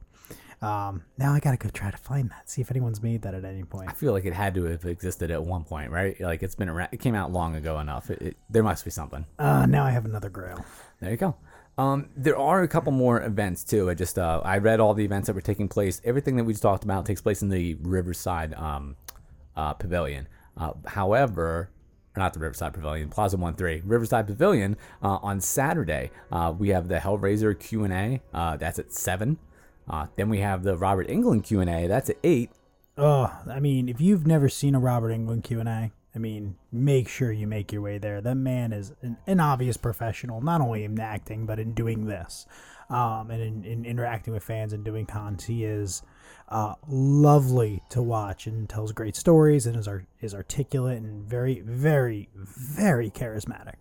[0.62, 3.46] Um, now I gotta go try to find that, see if anyone's made that at
[3.46, 3.90] any point.
[3.90, 6.20] I feel like it had to have existed at one point, right?
[6.20, 6.90] Like it's been around.
[6.92, 8.12] It came out long ago enough.
[8.12, 9.26] It, it, there must be something.
[9.40, 10.64] Uh, now I have another grail.
[11.00, 11.36] There you go.
[11.78, 13.90] Um, there are a couple more events too.
[13.90, 16.02] I just uh, I read all the events that were taking place.
[16.04, 18.98] Everything that we just talked about takes place in the Riverside um,
[19.56, 20.28] uh, Pavilion.
[20.58, 21.70] Uh, however,
[22.18, 24.76] not the Riverside Pavilion, Plaza One Three, Riverside Pavilion.
[25.02, 28.22] Uh, on Saturday, uh, we have the Hellraiser Q and A.
[28.34, 29.38] Uh, that's at seven.
[30.18, 31.88] Then we have the Robert Englund Q and A.
[31.88, 32.52] That's at eight.
[32.98, 36.56] Oh, I mean, if you've never seen a Robert Englund Q and A, I mean,
[36.72, 38.20] make sure you make your way there.
[38.20, 42.48] That man is an, an obvious professional, not only in acting, but in doing this
[42.90, 45.46] um, and in, in interacting with fans and doing cons.
[45.46, 46.02] He is
[46.50, 51.62] uh, lovely to watch and tells great stories and is, art- is articulate and very,
[51.62, 53.76] very, very charismatic.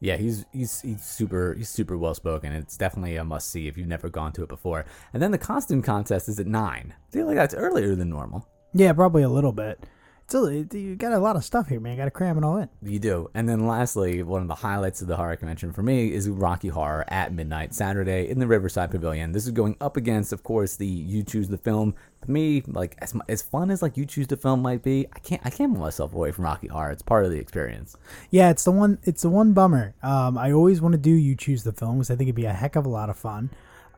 [0.00, 2.52] Yeah, he's he's he's super he's super well spoken.
[2.52, 4.84] It's definitely a must see if you've never gone to it before.
[5.14, 6.92] And then the costume contest is at nine.
[7.08, 8.46] I feel like that's earlier than normal.
[8.74, 9.82] Yeah, probably a little bit.
[10.26, 11.92] Still, you got a lot of stuff here, man.
[11.92, 12.68] You got to cram it all in.
[12.82, 13.30] You do.
[13.34, 16.68] And then lastly, one of the highlights of the horror convention for me is Rocky
[16.68, 19.32] Horror at midnight Saturday in the Riverside Pavilion.
[19.32, 21.94] This is going up against, of course, the You Choose the Film.
[22.24, 25.18] For me, like as as fun as like You Choose the Film might be, I
[25.18, 26.90] can't I can't move myself away from Rocky Horror.
[26.90, 27.94] It's part of the experience.
[28.30, 28.98] Yeah, it's the one.
[29.02, 29.94] It's the one bummer.
[30.02, 32.46] Um, I always want to do You Choose the Film because I think it'd be
[32.46, 33.50] a heck of a lot of fun.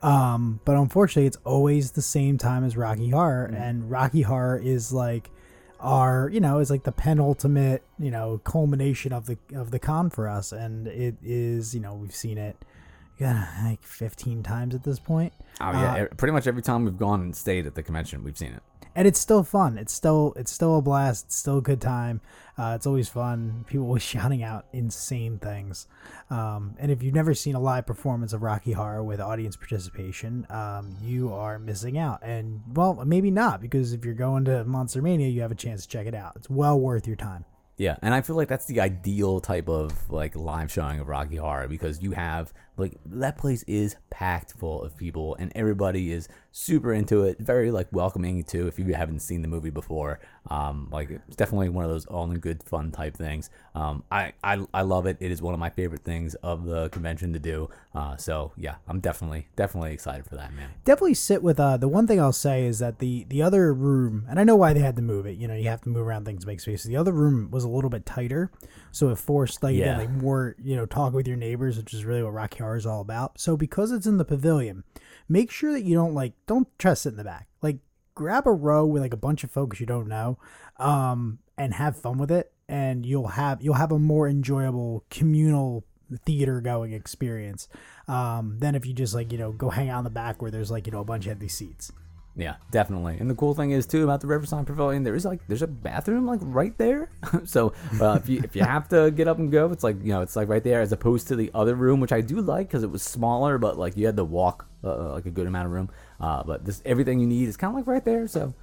[0.03, 3.63] Um, but unfortunately, it's always the same time as Rocky Horror, mm-hmm.
[3.63, 5.31] and Rocky Horror is like
[5.81, 10.11] are you know is like the penultimate you know culmination of the of the con
[10.11, 10.53] for us.
[10.53, 12.57] And it is you know we've seen it
[13.19, 15.33] yeah like 15 times at this point.
[15.61, 18.39] Oh yeah uh, pretty much every time we've gone and stayed at the convention we've
[18.39, 18.63] seen it
[18.97, 19.77] and it's still fun.
[19.79, 21.27] It's still it's still a blast.
[21.27, 22.23] It's still a good time.
[22.59, 23.65] Uh, it's always fun.
[23.69, 25.87] People always shouting out insane things.
[26.31, 30.47] Um, and if you've never seen a live performance of Rocky Horror with audience participation,
[30.49, 32.21] um, you are missing out.
[32.23, 35.83] And well, maybe not because if you're going to Monster Mania, you have a chance
[35.83, 36.33] to check it out.
[36.37, 37.45] It's well worth your time.
[37.77, 41.37] Yeah, and I feel like that's the ideal type of like live showing of Rocky
[41.37, 46.29] Horror because you have like that place is packed full of people and everybody is
[46.53, 50.21] super into it, very like welcoming too if you haven't seen the movie before.
[50.49, 53.51] Um, like it's definitely one of those all in good fun type things.
[53.75, 55.17] Um, I, I I love it.
[55.21, 57.69] It is one of my favorite things of the convention to do.
[57.95, 60.71] Uh, so yeah, I'm definitely definitely excited for that, man.
[60.85, 64.25] Definitely sit with uh the one thing I'll say is that the the other room,
[64.29, 65.37] and I know why they had to move it.
[65.37, 66.85] You know, you have to move around things to make space.
[66.85, 68.51] The other room was a little bit tighter,
[68.97, 69.99] so it forced like yeah.
[69.99, 72.87] like more you know talk with your neighbors, which is really what Rocky Horror is
[72.87, 73.39] all about.
[73.39, 74.85] So because it's in the pavilion
[75.29, 77.47] make sure that you don't like don't try to sit in the back.
[77.61, 77.77] Like
[78.15, 80.39] grab a row with like a bunch of folks you don't know,
[80.79, 85.85] um, and have fun with it, and you'll have you'll have a more enjoyable communal
[86.25, 87.69] theater going experience
[88.09, 90.51] um, than if you just like you know go hang out in the back where
[90.51, 91.93] there's like you know a bunch of empty seats.
[92.39, 93.17] Yeah, definitely.
[93.19, 95.67] And the cool thing is too about the Riverside Pavilion, there is like there's a
[95.67, 97.11] bathroom like right there.
[97.45, 100.13] so uh, if you if you have to get up and go, it's like you
[100.13, 102.69] know it's like right there as opposed to the other room, which I do like
[102.69, 105.47] because it was smaller, but like you had to walk uh, uh, like a good
[105.47, 105.91] amount of room.
[106.21, 108.29] Uh, but this everything you need is kind of like right there.
[108.29, 108.55] So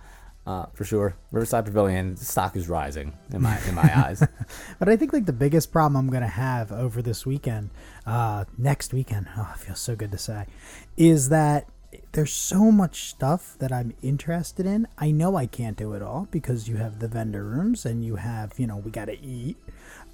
[0.45, 1.15] uh, for sure.
[1.31, 4.21] Riverside Pavilion stock is rising in my in my eyes.
[4.79, 7.69] but I think like the biggest problem I'm gonna have over this weekend,
[8.05, 10.45] uh, next weekend, oh, it feels so good to say,
[10.97, 11.67] is that
[12.13, 14.87] there's so much stuff that I'm interested in.
[14.99, 18.17] I know I can't do it all because you have the vendor rooms and you
[18.17, 19.57] have, you know, we got to eat.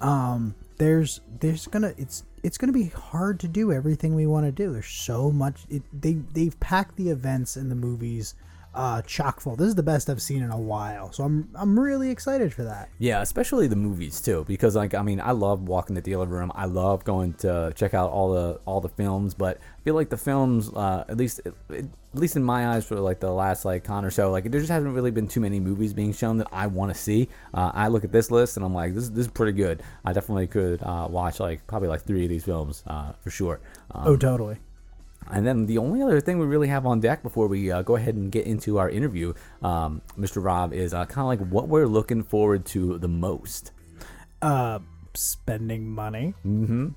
[0.00, 4.52] Um, there's there's gonna it's it's gonna be hard to do everything we want to
[4.52, 4.72] do.
[4.72, 5.66] There's so much.
[5.68, 8.34] It, they they've packed the events and the movies
[8.74, 9.56] uh, chock full.
[9.56, 12.62] This is the best I've seen in a while, so I'm I'm really excited for
[12.64, 12.88] that.
[12.98, 16.52] Yeah, especially the movies too, because like I mean, I love walking the dealer room.
[16.54, 20.08] I love going to check out all the all the films, but I feel like
[20.08, 23.82] the films, uh, at least at least in my eyes, for like the last like
[23.84, 26.48] con or so, like there just hasn't really been too many movies being shown that
[26.52, 27.28] I want to see.
[27.52, 29.82] Uh, I look at this list and I'm like, this this is pretty good.
[30.04, 33.60] I definitely could uh, watch like probably like three of these films uh, for sure.
[33.90, 34.58] Um, oh, totally.
[35.32, 37.96] And then the only other thing we really have on deck before we uh, go
[37.96, 40.44] ahead and get into our interview, um, Mr.
[40.44, 43.72] Rob, is uh, kind of like what we're looking forward to the most.
[44.42, 44.80] Uh,
[45.14, 46.34] spending money.
[46.44, 46.88] Mm-hmm.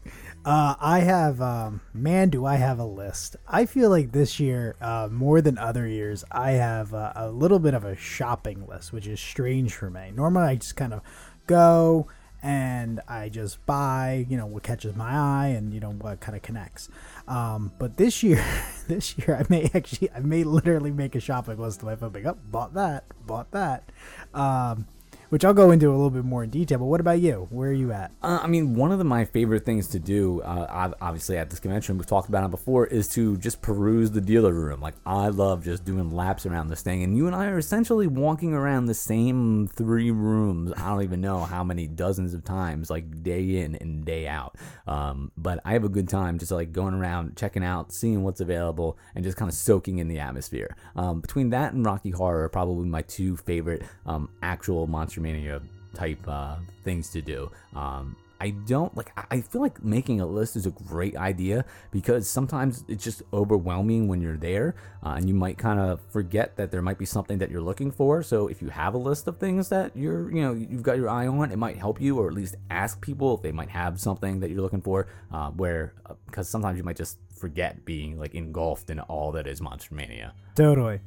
[0.45, 3.35] Uh, I have, um, man, do I have a list.
[3.47, 7.59] I feel like this year, uh, more than other years, I have uh, a little
[7.59, 10.11] bit of a shopping list, which is strange for me.
[10.15, 11.01] Normally, I just kind of
[11.47, 12.07] go
[12.43, 16.36] and I just buy, you know, what catches my eye and you know what kind
[16.36, 16.89] of connects.
[17.25, 18.43] Um, but this year,
[18.88, 22.12] this year I may actually, I may literally make a shopping list to my phone.
[22.12, 23.89] Like, oh, bought that, bought that.
[24.34, 24.88] Um,
[25.33, 26.77] which I'll go into a little bit more in detail.
[26.77, 27.47] But what about you?
[27.49, 28.11] Where are you at?
[28.21, 31.59] Uh, I mean, one of the, my favorite things to do, uh, obviously at this
[31.59, 34.79] convention, we've talked about it before, is to just peruse the dealer room.
[34.79, 37.01] Like, I love just doing laps around this thing.
[37.01, 40.71] And you and I are essentially walking around the same three rooms.
[40.77, 44.55] I don't even know how many dozens of times, like day in and day out.
[44.85, 48.39] Um, but I have a good time just like going around, checking out, seeing what's
[48.39, 50.75] available, and just kind of soaking in the atmosphere.
[50.95, 55.62] Um, between that and Rocky Horror probably my two favorite um, actual monster Mania
[55.95, 57.49] type uh, things to do.
[57.75, 59.12] Um, I don't like.
[59.31, 64.09] I- feel like making a list is a great idea because sometimes it's just overwhelming
[64.09, 67.38] when you're there, uh, and you might kind of forget that there might be something
[67.38, 68.21] that you're looking for.
[68.21, 71.09] So if you have a list of things that you're, you know, you've got your
[71.09, 74.01] eye on, it might help you, or at least ask people if they might have
[74.01, 75.07] something that you're looking for.
[75.31, 75.93] Uh, where
[76.25, 80.33] because sometimes you might just forget being like engulfed in all that is Monster Mania.
[80.55, 80.99] Totally.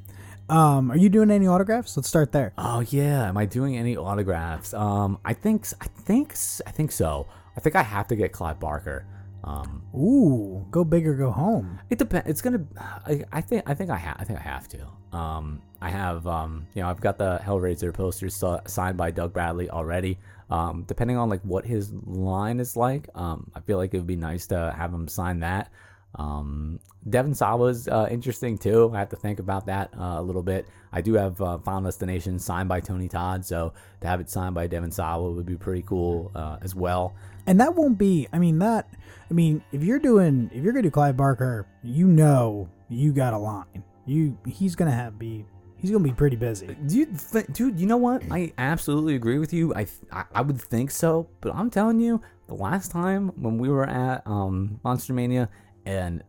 [0.48, 1.96] Um, are you doing any autographs?
[1.96, 2.52] Let's start there.
[2.56, 4.72] Oh yeah, am I doing any autographs?
[4.74, 6.34] Um, I think I think
[6.66, 7.26] I think so.
[7.56, 9.06] I think I have to get Clive Barker.
[9.42, 11.78] Um, Ooh, go big or go home.
[11.90, 12.28] it depends.
[12.28, 12.64] It's gonna.
[12.78, 14.16] I, I think I think I have.
[14.18, 15.16] I think I have to.
[15.16, 16.26] Um, I have.
[16.26, 20.18] Um, you know, I've got the Hellraiser posters signed by Doug Bradley already.
[20.48, 24.06] Um, depending on like what his line is like, um, I feel like it would
[24.06, 25.72] be nice to have him sign that.
[26.16, 28.90] Um, Devon Sawa's uh, interesting too.
[28.92, 30.66] I have to think about that uh, a little bit.
[30.92, 34.54] I do have uh, Final Destination signed by Tony Todd, so to have it signed
[34.54, 37.14] by Devon Sawa would be pretty cool uh, as well.
[37.46, 38.26] And that won't be.
[38.32, 38.88] I mean that.
[39.30, 43.34] I mean, if you're doing, if you're gonna do Clive Barker, you know, you got
[43.34, 43.84] a line.
[44.06, 45.44] You, he's gonna have be.
[45.78, 46.74] He's gonna be pretty busy.
[46.88, 47.78] Th- dude?
[47.78, 48.22] You know what?
[48.30, 49.74] I absolutely agree with you.
[49.74, 53.58] I, th- I I would think so, but I'm telling you, the last time when
[53.58, 55.50] we were at um Monster Mania,
[55.86, 56.22] and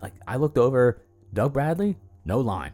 [0.00, 2.72] like I looked over Doug Bradley, no line,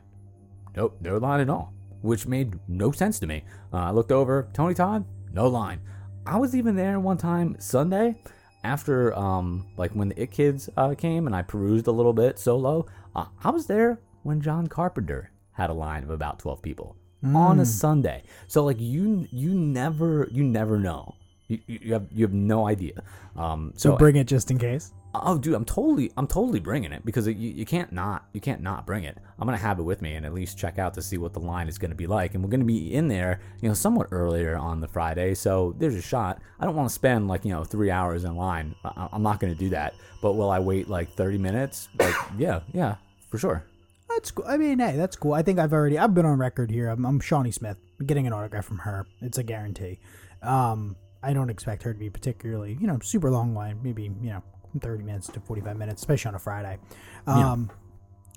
[0.77, 3.45] nope, no line at all, which made no sense to me.
[3.73, 5.81] Uh, I looked over Tony Todd, no line.
[6.25, 8.23] I was even there one time Sunday
[8.65, 12.39] after um like when the It Kids uh, came and I perused a little bit
[12.39, 12.87] solo.
[13.15, 16.97] Uh, I was there when John Carpenter had a line of about 12 people
[17.35, 18.23] on a Sunday.
[18.47, 21.15] So like you you never you never know.
[21.49, 23.03] You, you have you have no idea.
[23.37, 24.93] Um So so bring it just in case.
[25.15, 28.61] Oh, dude, I'm totally, I'm totally bringing it because you, you can't not, you can't
[28.61, 29.17] not bring it.
[29.39, 31.41] I'm gonna have it with me and at least check out to see what the
[31.41, 32.35] line is gonna be like.
[32.35, 35.95] And we're gonna be in there, you know, somewhat earlier on the Friday, so there's
[35.95, 36.41] a shot.
[36.61, 38.75] I don't want to spend like you know three hours in line.
[38.85, 39.95] I, I'm not gonna do that.
[40.21, 41.89] But will I wait like 30 minutes?
[41.99, 42.97] Like, yeah, yeah,
[43.31, 43.65] for sure.
[44.09, 44.45] That's cool.
[44.47, 45.33] I mean, hey, that's cool.
[45.33, 45.99] I think I've already.
[45.99, 46.89] I've been on record here.
[46.89, 47.77] I'm, I'm Shawnee Smith.
[48.01, 49.07] I'm getting an autograph from her.
[49.21, 50.01] It's a guarantee.
[50.43, 53.81] Um, I don't expect her to be particularly, you know, super long line.
[53.83, 54.43] Maybe you know,
[54.81, 56.79] 30 minutes to 45 minutes, especially on a Friday.
[57.27, 57.71] Um,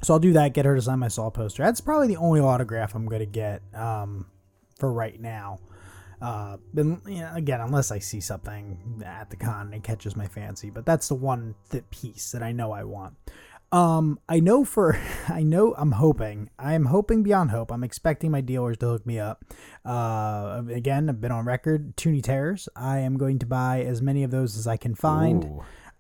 [0.01, 0.53] so I'll do that.
[0.53, 1.63] Get her to sign my Saw poster.
[1.63, 3.61] That's probably the only autograph I'm gonna get.
[3.73, 4.25] Um,
[4.81, 5.59] for right now.
[6.21, 10.15] Uh, then you know, again, unless I see something at the con and it catches
[10.15, 13.15] my fancy, but that's the one th- piece that I know I want.
[13.71, 17.71] Um, I know for, I know I'm hoping, I am hoping beyond hope.
[17.71, 19.45] I'm expecting my dealers to hook me up.
[19.85, 22.67] Uh, again, I've been on record, Toony Terrors.
[22.75, 25.45] I am going to buy as many of those as I can find.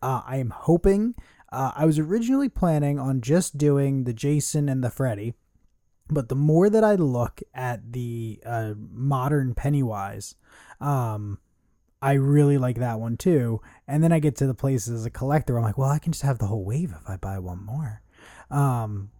[0.01, 1.15] Uh, I am hoping.
[1.51, 5.33] Uh, I was originally planning on just doing the Jason and the Freddy,
[6.09, 10.35] but the more that I look at the uh, modern Pennywise,
[10.79, 11.39] um,
[12.01, 13.61] I really like that one too.
[13.87, 16.13] And then I get to the places as a collector, I'm like, well, I can
[16.13, 18.01] just have the whole wave if I buy one more.
[18.49, 19.11] Um,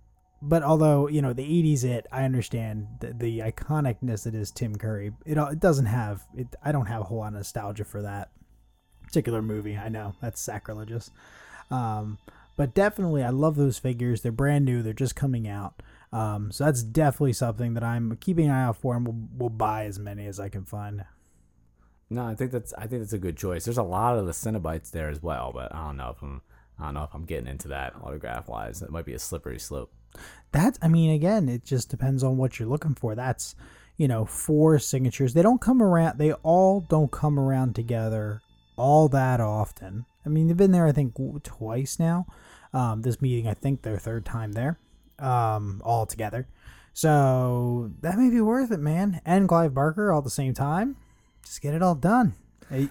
[0.41, 4.75] but although you know the '80s, it I understand the, the iconicness that is Tim
[4.75, 5.11] Curry.
[5.25, 6.55] It it doesn't have it.
[6.63, 8.31] I don't have a whole lot of nostalgia for that
[9.03, 9.77] particular movie.
[9.77, 11.11] I know that's sacrilegious.
[11.69, 12.17] Um,
[12.57, 14.21] but definitely, I love those figures.
[14.21, 14.81] They're brand new.
[14.81, 15.81] They're just coming out.
[16.11, 19.49] Um, so that's definitely something that I'm keeping an eye out for, and will will
[19.49, 21.05] buy as many as I can find.
[22.11, 23.63] No, I think that's, I think that's a good choice.
[23.63, 26.41] There's a lot of the Cenobites there as well, but I don't know if I'm,
[26.77, 28.81] I don't know if I'm getting into that autograph wise.
[28.81, 29.93] It might be a slippery slope.
[30.51, 33.15] That I mean, again, it just depends on what you're looking for.
[33.15, 33.55] That's
[33.95, 35.33] you know four signatures.
[35.33, 36.17] They don't come around.
[36.17, 38.41] They all don't come around together
[38.75, 40.05] all that often.
[40.25, 42.25] I mean, they've been there I think twice now.
[42.73, 44.77] Um, this meeting, I think their third time there,
[45.19, 46.47] um, all together.
[46.93, 49.21] So that may be worth it, man.
[49.25, 50.97] And Clive Barker all at the same time.
[51.45, 52.35] Just get it all done.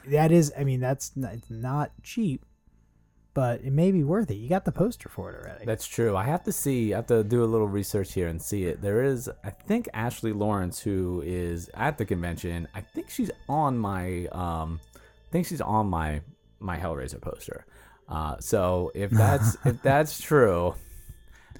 [0.08, 2.44] That is, I mean, that's n- it's not cheap,
[3.32, 4.34] but it may be worth it.
[4.34, 5.64] You got the poster for it already.
[5.64, 6.16] That's true.
[6.16, 6.92] I have to see.
[6.92, 8.82] I have to do a little research here and see it.
[8.82, 12.68] There is, I think, Ashley Lawrence who is at the convention.
[12.74, 14.26] I think she's on my.
[14.32, 16.20] Um, I think she's on my
[16.58, 17.64] my Hellraiser poster.
[18.06, 20.74] Uh, so if that's if that's true,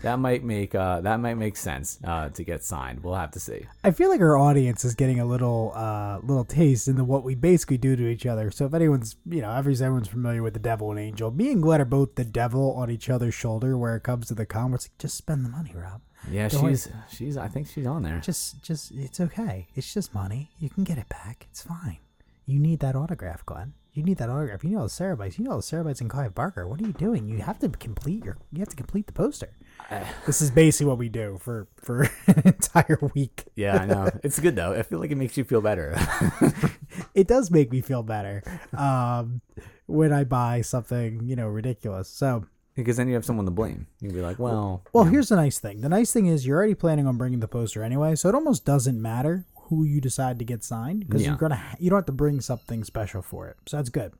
[0.02, 3.02] that might make uh, that might make sense uh, to get signed.
[3.02, 3.66] We'll have to see.
[3.84, 7.34] I feel like our audience is getting a little uh little taste into what we
[7.34, 8.50] basically do to each other.
[8.50, 11.30] So if anyone's you know, obviously everyone's familiar with the devil and angel.
[11.30, 14.34] Me and Glenn are both the devil on each other's shoulder where it comes to
[14.34, 14.72] the con.
[14.72, 16.00] Like just spend the money, Rob.
[16.30, 16.72] Yeah, Don't worry.
[16.72, 17.36] she's she's.
[17.36, 18.20] I think she's on there.
[18.20, 19.68] Just just it's okay.
[19.74, 20.50] It's just money.
[20.58, 21.46] You can get it back.
[21.50, 21.98] It's fine.
[22.46, 23.74] You need that autograph, Glenn.
[23.92, 24.62] You need that autograph.
[24.62, 25.38] You know the Cenobites.
[25.38, 26.68] You know the Cenobites and Clive Barker.
[26.68, 27.26] What are you doing?
[27.28, 28.36] You have to complete your.
[28.52, 29.50] You have to complete the poster.
[30.26, 33.44] this is basically what we do for for an entire week.
[33.54, 34.10] Yeah, I know.
[34.22, 34.72] It's good though.
[34.72, 35.96] I feel like it makes you feel better.
[37.14, 38.42] It does make me feel better
[38.76, 39.40] um,
[39.86, 42.08] when I buy something you know ridiculous.
[42.08, 43.86] So because then you have someone to blame.
[44.00, 45.80] You'd be like, well, Well, here's the nice thing.
[45.82, 48.64] The nice thing is you're already planning on bringing the poster anyway, so it almost
[48.64, 51.28] doesn't matter who you decide to get signed because Yeah.
[51.28, 53.56] you're gonna you don't have to bring something special for it.
[53.66, 54.12] So that's good.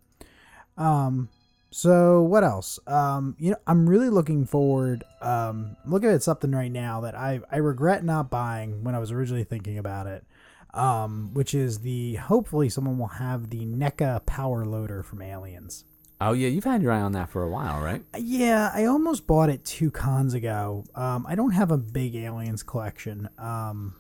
[0.76, 1.28] Um,
[1.71, 2.79] so what else?
[2.87, 5.05] Um, you know, I'm really looking forward.
[5.21, 9.12] Um, looking at something right now that I I regret not buying when I was
[9.12, 10.25] originally thinking about it.
[10.73, 15.85] Um, which is the hopefully someone will have the NECA power loader from Aliens.
[16.21, 18.05] oh yeah, you've had your eye on that for a while, right?
[18.16, 20.85] Yeah, I almost bought it two cons ago.
[20.95, 23.97] Um, I don't have a big aliens collection, um,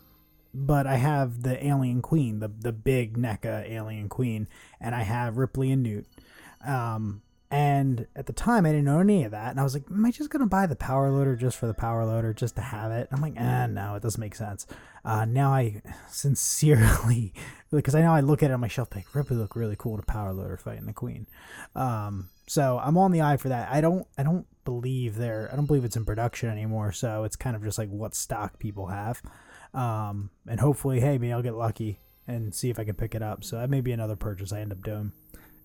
[0.54, 4.46] but I have the Alien Queen, the the big NECA Alien Queen,
[4.80, 6.06] and I have Ripley and Newt.
[6.64, 9.84] Um, and at the time, I didn't know any of that, and I was like,
[9.90, 12.62] "Am I just gonna buy the power loader just for the power loader, just to
[12.62, 14.66] have it?" I'm like, "Eh, no, it doesn't make sense."
[15.04, 17.32] Uh, now I sincerely,
[17.72, 19.98] because I know I look at it on my shelf, like Ripley look really cool
[19.98, 21.26] a power loader fighting the Queen.
[21.74, 23.70] Um, so I'm on the eye for that.
[23.70, 26.92] I don't, I don't believe they're, I don't believe it's in production anymore.
[26.92, 29.22] So it's kind of just like what stock people have.
[29.72, 33.22] Um, and hopefully, hey, maybe I'll get lucky and see if I can pick it
[33.22, 33.44] up.
[33.44, 35.12] So that may be another purchase I end up doing.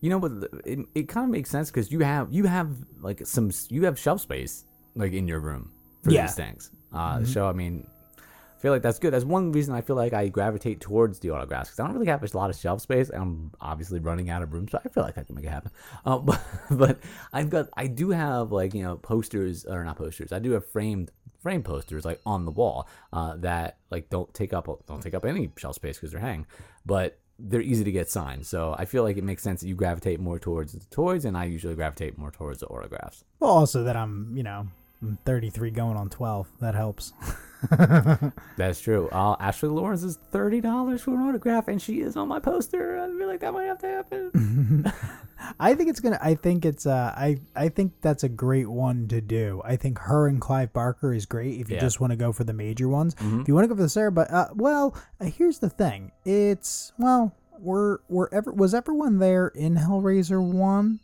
[0.02, 0.32] You know, but
[0.66, 2.70] it, it kind of makes sense because you have you have
[3.02, 4.66] like some you have shelf space
[4.96, 5.72] like in your room
[6.04, 6.24] for Yeah.
[6.28, 6.72] these things.
[6.94, 7.88] Uh, So I mean,
[8.18, 9.12] I feel like that's good.
[9.14, 12.08] That's one reason I feel like I gravitate towards the autographs because I don't really
[12.08, 13.10] have a lot of shelf space.
[13.10, 15.50] and I'm obviously running out of room, so I feel like I can make it
[15.50, 15.72] happen.
[16.06, 16.42] Uh, but,
[16.72, 17.00] but
[17.34, 20.32] I've got I do have like you know posters or not posters.
[20.32, 24.52] I do have framed frame posters like on the wall uh, that like don't take
[24.54, 26.46] up don't take up any shelf space because they're hanging.
[26.86, 28.46] but they're easy to get signed.
[28.46, 31.38] So I feel like it makes sense that you gravitate more towards the toys, and
[31.38, 33.24] I usually gravitate more towards the autographs.
[33.40, 34.68] Well, also that I'm, you know,
[35.02, 36.48] I'm 33 going on 12.
[36.62, 37.14] That helps.
[38.58, 39.10] That's true.
[39.10, 43.00] Uh, Ashley Lawrence is thirty dollars for an autograph, and she is on my poster.
[43.00, 44.92] I feel like that might have to happen.
[45.60, 46.20] I think it's gonna.
[46.22, 46.86] I think it's.
[46.86, 49.62] Uh, I I think that's a great one to do.
[49.66, 51.82] I think her and Clive Barker is great if you Yeah.
[51.82, 53.16] just want to go for the major ones.
[53.20, 56.12] If you want to go for the Sarah, but uh, well, uh, here's the thing.
[56.26, 61.00] It's well, were were ever was everyone there in Hellraiser one?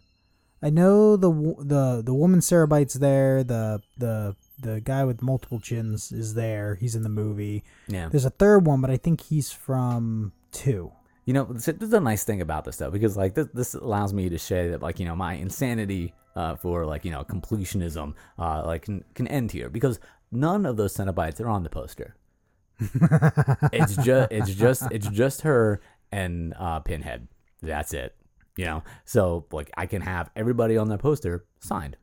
[0.64, 3.43] I know the the the woman Cenobite's there.
[3.43, 6.76] The the the guy with multiple chins is there.
[6.76, 7.64] He's in the movie.
[7.88, 8.09] yeah.
[8.09, 10.91] There's a third one, but I think he's from two.
[11.26, 14.14] You know, this is a nice thing about this though, because like this, this allows
[14.14, 18.16] me to say that like you know my insanity uh, for like you know completionism
[18.39, 19.99] uh, like can, can end here because
[20.32, 22.16] none of those Cenobites are on the poster.
[23.72, 25.82] it's just it's just it's just her
[26.12, 27.28] and uh, Pinhead.
[27.62, 28.16] That's it.
[28.57, 31.97] You know, so like I can have everybody on that poster signed,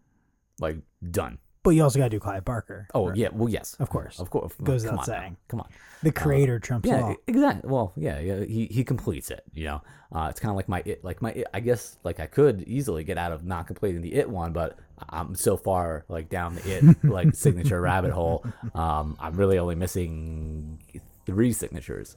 [0.61, 0.77] like
[1.11, 1.39] done.
[1.69, 2.89] But you also got to do Clive Barker.
[2.95, 4.19] Oh yeah, well yes, Of course.
[4.19, 4.55] of course.
[4.63, 5.37] Goes without saying.
[5.49, 5.69] Come on.
[6.03, 7.17] The creator trumps Yeah, all.
[7.27, 7.69] exactly.
[7.69, 8.45] Well, yeah, yeah.
[8.47, 9.43] He he completes it.
[9.53, 9.83] You know,
[10.15, 12.63] uh, it's kind of like my it, like my it, I guess like I could
[12.63, 14.79] easily get out of not completing the it one, but
[15.11, 18.47] I'm so far like down the it like signature rabbit hole.
[18.75, 20.79] Um, I'm really only missing
[21.27, 22.17] three signatures.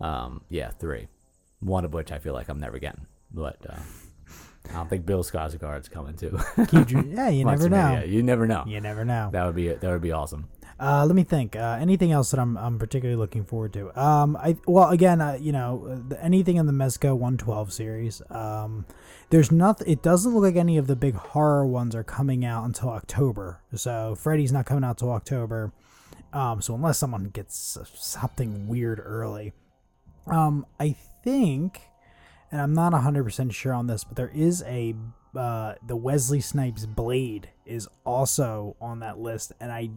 [0.00, 1.08] Um, yeah, three.
[1.60, 3.58] One of which I feel like I'm never getting, but.
[3.68, 3.76] Uh,
[4.70, 6.38] I don't think Bill Skarsgård's coming too.
[6.56, 7.92] Yeah, you never know.
[7.92, 8.64] Yeah, you never know.
[8.66, 9.30] You never know.
[9.32, 10.48] That would be that would be awesome.
[10.78, 11.56] Uh, let me think.
[11.56, 13.98] Uh, anything else that I'm I'm particularly looking forward to?
[14.00, 18.20] Um, I well again, uh, you know, the- anything in the Mezco 112 series.
[18.30, 18.84] Um,
[19.30, 19.88] there's nothing.
[19.90, 23.60] It doesn't look like any of the big horror ones are coming out until October.
[23.74, 25.72] So Freddy's not coming out till October.
[26.32, 29.54] Um, so unless someone gets something weird early,
[30.26, 30.94] um, I
[31.24, 31.80] think,
[32.50, 34.94] and I'm not 100% sure on this, but there is a
[35.36, 39.90] uh, the Wesley Snipes Blade is also on that list, and I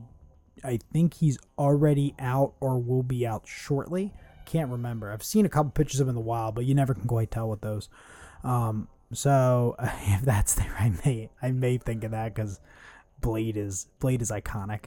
[0.63, 4.13] I think he's already out or will be out shortly.
[4.45, 5.11] Can't remember.
[5.11, 7.31] I've seen a couple pictures of him in the wild, but you never can quite
[7.31, 7.87] tell with those.
[8.43, 12.59] Um, so if that's there, I may I may think of that because
[13.21, 14.85] Blade is Blade is iconic.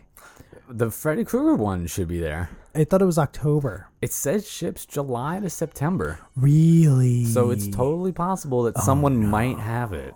[0.69, 2.51] The Freddy Krueger one should be there.
[2.75, 3.89] I thought it was October.
[4.01, 6.21] It says ships July to September.
[6.37, 7.25] Really?
[7.27, 10.15] So it's totally possible that someone might have it.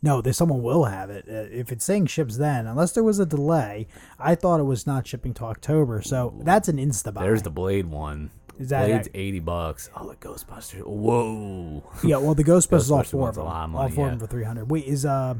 [0.00, 1.24] No, there's someone will have it.
[1.28, 3.88] Uh, If it's saying ships then, unless there was a delay,
[4.18, 6.02] I thought it was not shipping to October.
[6.02, 7.24] So that's an insta buy.
[7.24, 8.30] There's the Blade one.
[8.60, 9.90] Is that- Blade's 80 bucks.
[9.96, 10.86] Oh, the Ghostbusters.
[10.86, 11.82] Whoa.
[12.04, 12.16] yeah.
[12.18, 13.74] Well, the Ghostbusters all four of a them.
[13.74, 14.12] of all four yeah.
[14.12, 14.70] of them for three hundred.
[14.70, 15.34] Wait, is uh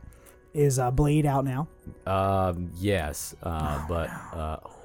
[0.54, 1.68] is uh Blade out now?
[2.06, 3.34] Um, yes.
[3.42, 4.78] Uh, but, uh, oh man, that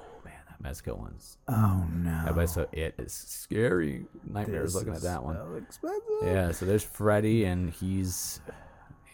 [0.64, 1.36] Mezco one's.
[1.48, 2.46] Oh no.
[2.46, 4.06] So it is scary.
[4.24, 5.36] Nightmares This looking at that one.
[5.36, 6.02] so expensive.
[6.22, 8.40] Yeah, so there's Freddy, and he's,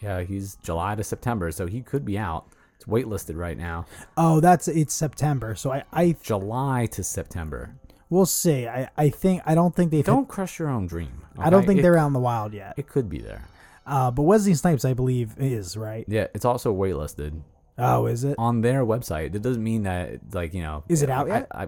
[0.01, 2.45] yeah, he's July to September, so he could be out.
[2.77, 3.85] It's waitlisted right now.
[4.17, 5.53] Oh, that's it's September.
[5.55, 7.75] So I I July to September.
[8.09, 8.67] we'll see.
[8.67, 10.05] I I think I don't think they've.
[10.05, 11.21] Don't crush your own dream.
[11.37, 12.75] I don't think it, they're out in the wild yet.
[12.77, 13.43] It could be there.
[13.85, 16.05] Uh, but Wesley Snipes, I believe, is right.
[16.07, 17.41] Yeah, it's also waitlisted
[17.83, 18.35] Oh, is it?
[18.37, 19.33] on their website.
[19.35, 20.83] It doesn't mean that like you know.
[20.89, 21.47] Is it out I- yet?
[21.51, 21.67] I,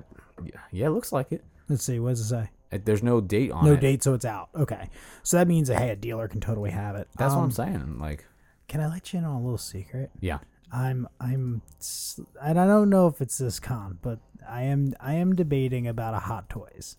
[0.71, 1.43] yeah, it looks like it.
[1.69, 1.99] Let's see.
[1.99, 2.49] What does it say?
[2.71, 3.69] Uh, There's no date on it.
[3.69, 3.79] No it.
[3.81, 4.49] date, so it's out.
[4.55, 4.89] Okay,
[5.23, 7.07] so that means hey, a dealer can totally have it.
[7.17, 7.99] That's what Um, I'm saying.
[7.99, 8.25] Like,
[8.67, 10.11] Can I let you in on a little secret?
[10.19, 10.39] yeah.
[10.71, 14.17] I'm I'm s- and I don't know if it's this con, but
[14.49, 16.97] I am I am debating about a Hot Toys.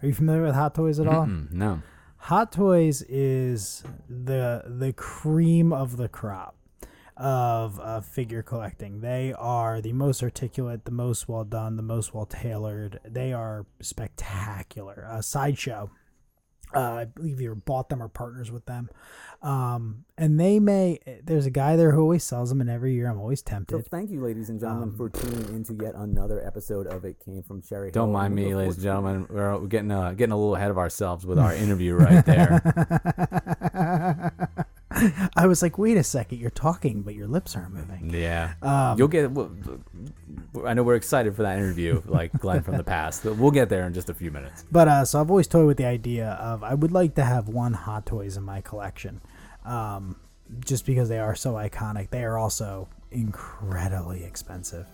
[0.00, 1.26] Are you familiar with Hot Toys at all?
[1.26, 1.82] Mm, no.
[2.18, 6.54] Hot Toys is the the cream of the crop
[7.20, 9.00] of uh, figure collecting.
[9.00, 12.98] They are the most articulate, the most well done, the most well tailored.
[13.04, 15.06] They are spectacular.
[15.08, 15.90] Uh, sideshow.
[16.72, 18.90] Uh, I believe either bought them or partners with them.
[19.42, 23.10] Um, and they may, there's a guy there who always sells them, and every year
[23.10, 23.72] I'm always tempted.
[23.72, 23.90] So tempted.
[23.90, 27.42] thank you, ladies and gentlemen, Um, for tuning into yet another episode of It Came
[27.42, 27.90] from Cherry.
[27.90, 29.26] Don't mind me, ladies and gentlemen.
[29.28, 32.62] We're we're getting uh, getting a little ahead of ourselves with our interview right there.
[35.36, 38.10] I was like, wait a second, you're talking, but your lips aren't moving.
[38.14, 39.30] yeah, Um, you'll get.
[39.30, 39.50] well,
[40.66, 43.24] I know we're excited for that interview, like Glenn from the past.
[43.24, 44.64] We'll get there in just a few minutes.
[44.70, 47.48] But uh, so I've always toyed with the idea of I would like to have
[47.48, 49.20] one Hot Toys in my collection,
[49.64, 50.16] um,
[50.64, 52.10] just because they are so iconic.
[52.10, 54.86] They are also incredibly expensive.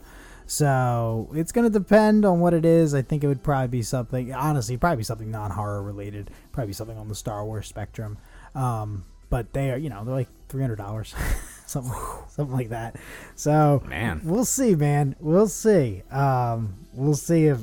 [0.48, 2.94] So it's gonna depend on what it is.
[2.94, 4.32] I think it would probably be something.
[4.32, 6.30] Honestly, probably be something non-horror related.
[6.52, 8.18] Probably something on the Star Wars spectrum.
[8.54, 9.04] Um,
[9.36, 11.14] but they are, you know, they're like three hundred dollars,
[11.66, 11.92] something,
[12.30, 12.96] something like that.
[13.34, 14.22] So Man.
[14.24, 15.14] we'll see, man.
[15.20, 16.02] We'll see.
[16.10, 17.58] Um, we'll see if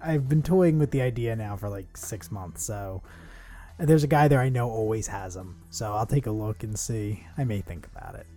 [0.00, 2.62] I've been toying with the idea now for like six months.
[2.62, 3.02] So
[3.78, 5.60] there's a guy there I know always has them.
[5.70, 7.26] So I'll take a look and see.
[7.36, 8.28] I may think about it.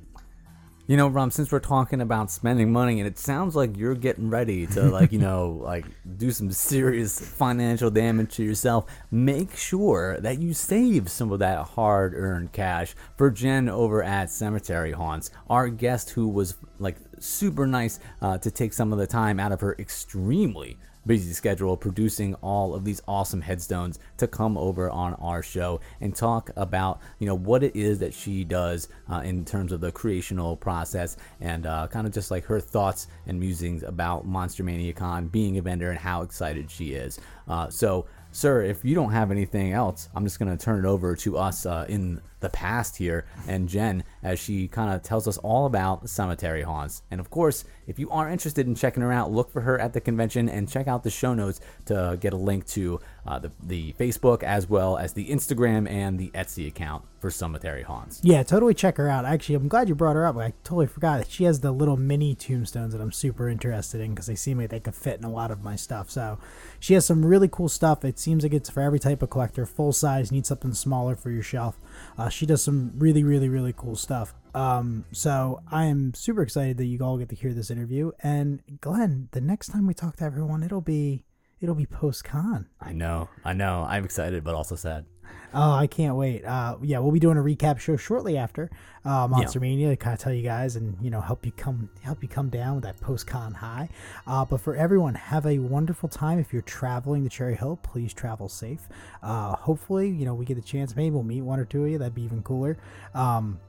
[0.91, 4.29] You know, Rob, since we're talking about spending money, and it sounds like you're getting
[4.29, 5.85] ready to, like, you know, like
[6.17, 11.59] do some serious financial damage to yourself, make sure that you save some of that
[11.59, 17.65] hard earned cash for Jen over at Cemetery Haunts, our guest who was, like, super
[17.65, 22.35] nice uh, to take some of the time out of her extremely busy schedule producing
[22.35, 27.27] all of these awesome headstones to come over on our show and talk about you
[27.27, 31.65] know what it is that she does uh, in terms of the creational process and
[31.65, 35.61] uh, kind of just like her thoughts and musings about monster mania con being a
[35.61, 37.19] vendor and how excited she is.
[37.47, 41.15] Uh, so sir if you don't have anything else i'm just to turn it over
[41.17, 45.37] to us uh, in the past here and Jen as she kind of tells us
[45.37, 47.01] all about cemetery haunts.
[47.09, 49.93] And of course, if you are interested in checking her out, look for her at
[49.93, 53.51] the convention and check out the show notes to get a link to uh, the,
[53.61, 58.19] the Facebook as well as the Instagram and the Etsy account for cemetery haunts.
[58.23, 59.25] Yeah, totally check her out.
[59.25, 60.37] Actually, I'm glad you brought her up.
[60.37, 64.11] I totally forgot that she has the little mini tombstones that I'm super interested in
[64.11, 66.09] because they seem like they could fit in a lot of my stuff.
[66.09, 66.39] So
[66.79, 68.03] she has some really cool stuff.
[68.03, 71.29] It seems like it's for every type of collector, full size, need something smaller for
[71.29, 71.77] your shelf.
[72.17, 74.33] Uh, she does some really, really, really cool stuff.
[74.53, 78.11] Um, so I am super excited that you all get to hear this interview.
[78.21, 81.23] And Glenn, the next time we talk to everyone, it'll be
[81.59, 82.67] it'll be post con.
[82.79, 83.85] I know, I know.
[83.87, 85.05] I'm excited, but also sad.
[85.53, 86.45] Oh, I can't wait.
[86.45, 88.69] Uh, yeah, we'll be doing a recap show shortly after
[89.03, 91.89] uh, Monster Mania to kind of tell you guys and you know help you come
[92.01, 93.89] help you come down with that post con high.
[94.25, 96.39] Uh, but for everyone, have a wonderful time.
[96.39, 98.87] If you're traveling to Cherry Hill, please travel safe.
[99.21, 100.95] Uh, hopefully, you know we get the chance.
[100.95, 101.97] Maybe we'll meet one or two of you.
[101.97, 102.77] That'd be even cooler.
[103.13, 103.59] Um,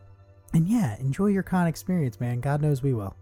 [0.55, 2.41] and yeah, enjoy your con experience, man.
[2.41, 3.17] God knows we will.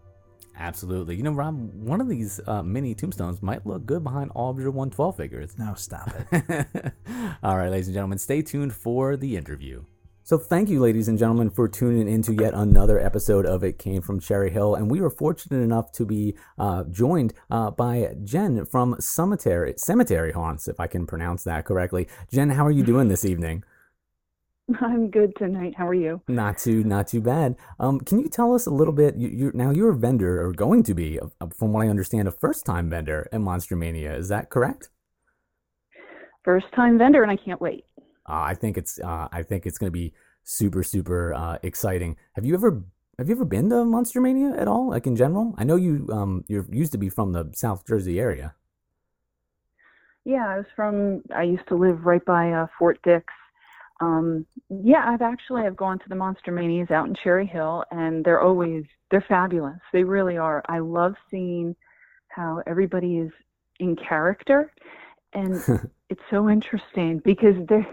[0.61, 1.17] Absolutely.
[1.17, 4.59] You know, Rob, one of these uh, mini tombstones might look good behind all of
[4.59, 5.59] your 112 figures.
[5.59, 6.93] No, stop it.
[7.43, 9.85] All right, ladies and gentlemen, stay tuned for the interview.
[10.23, 14.03] So, thank you, ladies and gentlemen, for tuning into yet another episode of It Came
[14.03, 14.75] from Cherry Hill.
[14.75, 20.33] And we were fortunate enough to be uh, joined uh, by Jen from Cemetery, Cemetery
[20.33, 22.07] Haunts, if I can pronounce that correctly.
[22.31, 23.65] Jen, how are you doing this evening?
[24.81, 25.75] I'm good tonight.
[25.77, 26.21] How are you?
[26.29, 27.57] Not too, not too bad.
[27.79, 29.17] Um, can you tell us a little bit?
[29.17, 32.29] You, you're now you're a vendor, or going to be, uh, from what I understand,
[32.29, 34.15] a first-time vendor at Monster Mania.
[34.15, 34.91] Is that correct?
[36.45, 37.85] First time vendor, and I can't wait.
[38.29, 40.13] Uh, I think it's uh, I think it's going to be
[40.45, 42.17] super super uh, exciting.
[42.35, 42.83] Have you ever
[43.19, 44.91] have you ever been to Monster Mania at all?
[44.91, 48.21] Like in general, I know you um you used to be from the South Jersey
[48.21, 48.55] area.
[50.25, 51.23] Yeah, I was from.
[51.35, 53.25] I used to live right by uh, Fort Dix.
[54.01, 58.25] Um, yeah, I've actually I've gone to the Monster Manias out in Cherry Hill, and
[58.25, 59.79] they're always they're fabulous.
[59.93, 60.63] They really are.
[60.69, 61.77] I love seeing
[62.29, 63.31] how everybody is
[63.79, 64.73] in character,
[65.35, 65.57] and
[66.11, 67.87] it's so interesting because they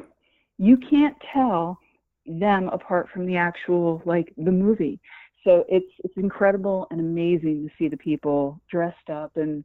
[0.57, 1.77] you can't tell
[2.25, 4.99] them apart from the actual like the movie.
[5.43, 9.63] so it's it's incredible and amazing to see the people dressed up and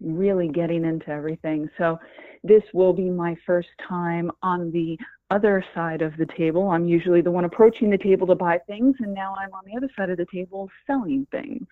[0.00, 1.68] really getting into everything.
[1.78, 1.98] So
[2.42, 4.98] this will be my first time on the
[5.34, 6.70] other side of the table.
[6.70, 9.76] I'm usually the one approaching the table to buy things, and now I'm on the
[9.76, 11.66] other side of the table selling things.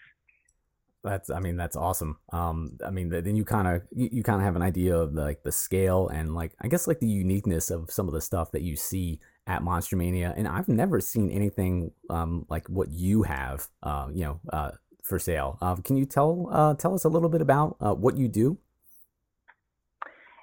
[1.03, 2.19] That's, I mean, that's awesome.
[2.33, 5.15] Um, I mean, then you kind of, you, you kind of have an idea of
[5.15, 8.21] the, like the scale and like, I guess like the uniqueness of some of the
[8.21, 10.35] stuff that you see at Monster Mania.
[10.37, 15.19] And I've never seen anything um, like what you have, uh, you know, uh, for
[15.19, 15.57] sale.
[15.63, 18.59] Uh, can you tell uh, tell us a little bit about uh, what you do?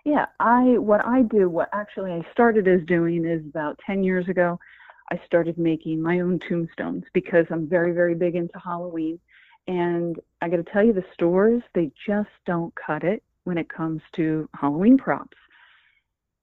[0.08, 4.30] Yeah, I what I do, what actually I started as doing is about 10 years
[4.30, 4.58] ago,
[5.12, 9.20] I started making my own tombstones because I'm very very big into Halloween
[9.68, 13.68] and I got to tell you the stores, they just don't cut it when it
[13.70, 15.36] comes to Halloween props.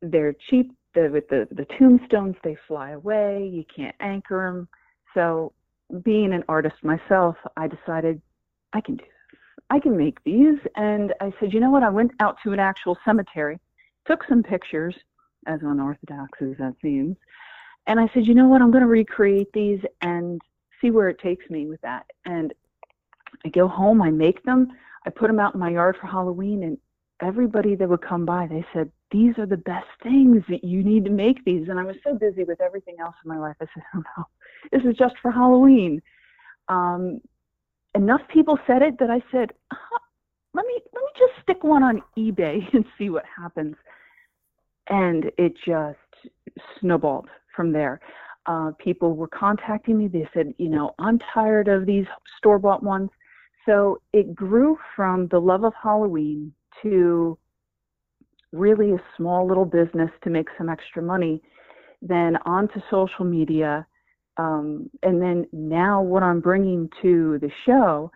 [0.02, 4.68] They're cheap, the, with the the tombstones they fly away, you can't anchor them.
[5.14, 5.54] So
[6.02, 8.20] being an artist myself, I decided
[8.74, 9.13] I can do.
[9.74, 10.58] I can make these.
[10.76, 11.82] And I said, you know what?
[11.82, 13.58] I went out to an actual cemetery,
[14.06, 14.94] took some pictures,
[15.46, 17.16] as unorthodox as that seems.
[17.88, 18.62] And I said, you know what?
[18.62, 20.40] I'm going to recreate these and
[20.80, 22.06] see where it takes me with that.
[22.24, 22.54] And
[23.44, 24.68] I go home, I make them,
[25.06, 26.78] I put them out in my yard for Halloween, and
[27.20, 31.04] everybody that would come by, they said, these are the best things that you need
[31.04, 31.68] to make these.
[31.68, 33.56] And I was so busy with everything else in my life.
[33.60, 34.24] I said, oh no,
[34.72, 36.00] this is just for Halloween.
[36.68, 37.20] Um,
[37.95, 39.99] enough people said it that I said, huh,
[40.55, 43.76] let me let me just stick one on eBay and see what happens.
[44.88, 45.99] And it just
[46.80, 48.01] snowballed from there.
[48.47, 50.09] Uh, people were contacting me.
[50.09, 52.05] They said, you know, I'm tired of these
[52.36, 53.09] store bought ones.
[53.64, 57.38] So it grew from the love of Halloween to
[58.53, 61.42] really a small little business to make some extra money,
[62.03, 63.86] then onto social media.
[64.37, 68.11] Um, and then now what I'm bringing to the show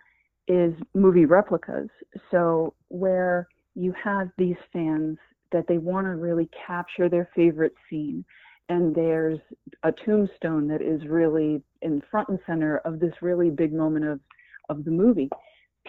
[0.47, 1.89] is movie replicas.
[2.31, 5.17] So where you have these fans
[5.51, 8.25] that they want to really capture their favorite scene.
[8.67, 9.39] And there's
[9.83, 14.19] a tombstone that is really in front and center of this really big moment of,
[14.69, 15.29] of the movie.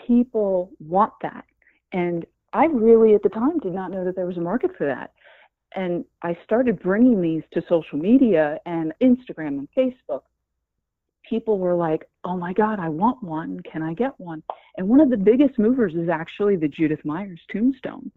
[0.07, 1.45] People want that.
[1.93, 4.87] And I really, at the time, did not know that there was a market for
[4.87, 5.12] that.
[5.74, 10.22] And I started bringing these to social media and Instagram and Facebook.
[11.28, 13.60] People were like, oh my God, I want one.
[13.60, 14.42] Can I get one?
[14.76, 18.10] And one of the biggest movers is actually the Judith Myers tombstone.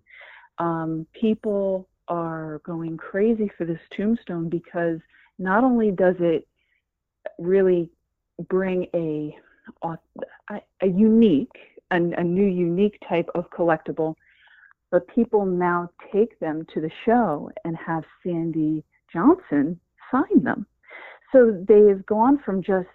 [0.58, 5.00] Um, people are going crazy for this tombstone because
[5.38, 6.48] not only does it
[7.38, 7.90] really
[8.50, 9.36] bring a,
[9.84, 11.56] a, unique,
[11.92, 14.16] a, a new unique type of collectible
[14.94, 19.80] but people now take them to the show and have Sandy Johnson
[20.12, 20.68] sign them.
[21.32, 22.88] So they've gone from just,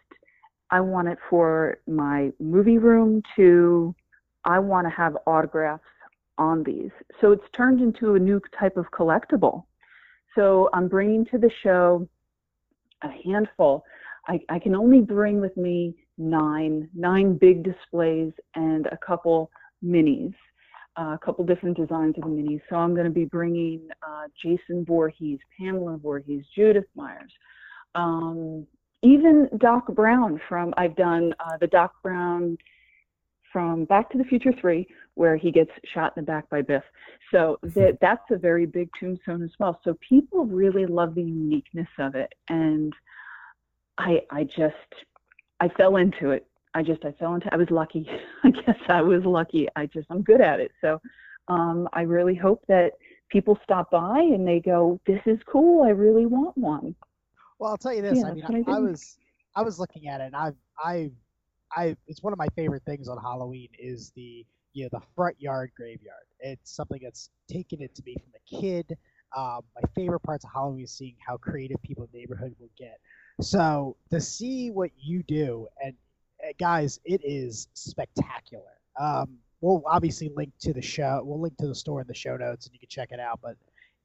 [0.70, 3.96] I want it for my movie room to,
[4.44, 5.82] I want to have autographs
[6.38, 6.92] on these.
[7.20, 9.64] So it's turned into a new type of collectible.
[10.36, 12.08] So I'm bringing to the show
[13.02, 13.82] a handful.
[14.28, 19.50] I, I can only bring with me nine, nine big displays and a couple
[19.84, 20.34] minis
[20.98, 22.60] a couple different designs of the minis.
[22.68, 27.32] So I'm going to be bringing uh, Jason Voorhees, Pamela Voorhees, Judith Myers,
[27.94, 28.66] um,
[29.02, 32.58] even Doc Brown from, I've done uh, the Doc Brown
[33.52, 36.82] from Back to the Future 3, where he gets shot in the back by Biff.
[37.32, 39.80] So that, that's a very big tombstone as well.
[39.84, 42.32] So people really love the uniqueness of it.
[42.48, 42.92] And
[43.98, 44.74] I, I just,
[45.60, 48.08] I fell into it I just I fell into I was lucky.
[48.44, 49.68] I guess I was lucky.
[49.76, 50.72] I just I'm good at it.
[50.80, 51.00] So
[51.48, 52.92] um, I really hope that
[53.30, 55.84] people stop by and they go, "This is cool.
[55.84, 56.94] I really want one."
[57.58, 58.18] Well, I'll tell you this.
[58.18, 59.18] Yeah, I mean, I, I, was
[59.56, 60.52] I was looking at it, and I
[60.82, 61.10] I
[61.76, 65.40] I it's one of my favorite things on Halloween is the you know the front
[65.40, 66.26] yard graveyard.
[66.40, 68.96] It's something that's taken it to me from a kid.
[69.36, 72.70] Um, my favorite parts of Halloween is seeing how creative people in the neighborhood will
[72.78, 72.98] get.
[73.40, 75.94] So to see what you do, and
[76.58, 78.64] guys, it is spectacular.
[78.98, 81.22] Um, we'll obviously link to the show.
[81.24, 83.40] We'll link to the store in the show notes, and you can check it out.
[83.42, 83.56] But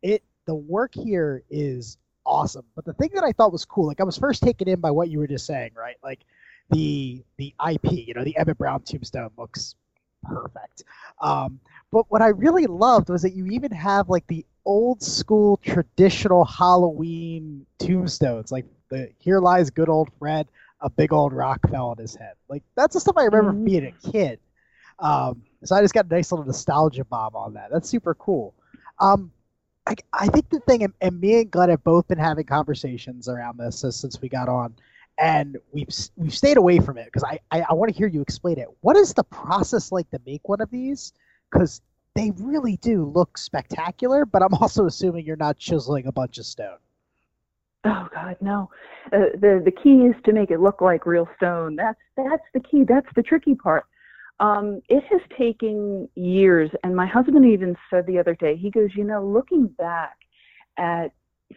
[0.01, 2.65] it the work here is awesome.
[2.75, 4.91] But the thing that I thought was cool, like I was first taken in by
[4.91, 5.97] what you were just saying, right?
[6.03, 6.21] Like
[6.69, 9.75] the the IP, you know, the Emmett Brown tombstone looks
[10.23, 10.84] perfect.
[11.21, 11.59] Um,
[11.91, 16.45] but what I really loved was that you even have like the old school traditional
[16.45, 20.47] Halloween tombstones, like the Here Lies Good Old Fred
[20.84, 22.34] a big old rock fell on his head.
[22.49, 23.65] Like that's the stuff I remember mm-hmm.
[23.65, 24.39] being a kid.
[24.99, 27.71] Um, so I just got a nice little nostalgia bomb on that.
[27.71, 28.53] That's super cool.
[28.99, 29.31] Um,
[29.88, 33.27] I, I think the thing, and, and, me and Glenn have both been having conversations
[33.27, 34.75] around this since we got on,
[35.17, 38.21] and we've we've stayed away from it because I, I, I want to hear you
[38.21, 38.67] explain it.
[38.81, 41.13] What is the process like to make one of these?
[41.51, 41.81] Because
[42.15, 46.45] they really do look spectacular, but I'm also assuming you're not chiseling a bunch of
[46.45, 46.77] stone.
[47.86, 48.69] Oh God, no.
[49.11, 51.75] Uh, the the key is to make it look like real stone.
[51.75, 52.84] That's that's the key.
[52.88, 53.86] That's the tricky part.
[54.39, 58.55] Um, it has taken years, and my husband even said the other day.
[58.55, 60.17] He goes, you know, looking back
[60.77, 61.11] at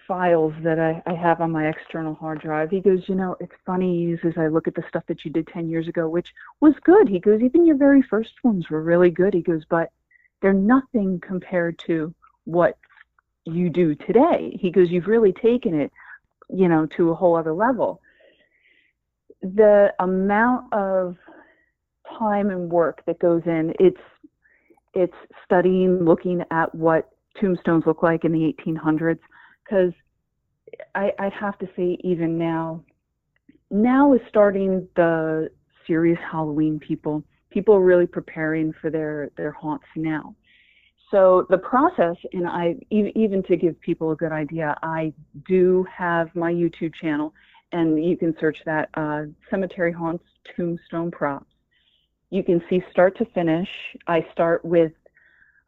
[0.07, 3.55] files that I, I have on my external hard drive, he goes, you know, it's
[3.65, 6.33] funny he as I look at the stuff that you did ten years ago, which
[6.61, 7.09] was good.
[7.09, 9.33] He goes, even your very first ones were really good.
[9.33, 9.91] He goes, but
[10.43, 12.15] they're nothing compared to
[12.45, 12.79] what
[13.45, 14.57] you do today.
[14.61, 15.93] He goes, you've really taken it
[16.49, 18.01] you know, to a whole other level.
[19.43, 21.17] The amount of
[22.19, 24.01] time and work that goes in, it's
[24.95, 29.19] it's studying, looking at what tombstones look like in the 1800s,
[29.63, 29.93] because
[30.95, 32.83] I'd have to say even now,
[33.71, 35.51] now is starting the
[35.87, 37.23] serious Halloween people.
[37.51, 40.35] People are really preparing for their their haunts now.
[41.11, 45.13] So the process, and I even to give people a good idea, I
[45.47, 47.33] do have my YouTube channel,
[47.73, 50.25] and you can search that uh, Cemetery Haunts
[50.57, 51.47] Tombstone Props.
[52.31, 53.69] You can see start to finish.
[54.09, 54.93] I start with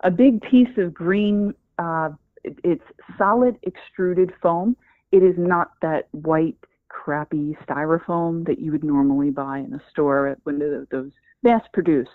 [0.01, 1.55] a big piece of green.
[1.78, 2.11] Uh,
[2.43, 2.84] it's
[3.16, 4.76] solid extruded foam.
[5.12, 6.57] It is not that white
[6.89, 11.12] crappy styrofoam that you would normally buy in a store at one of those
[11.45, 12.11] mass-produced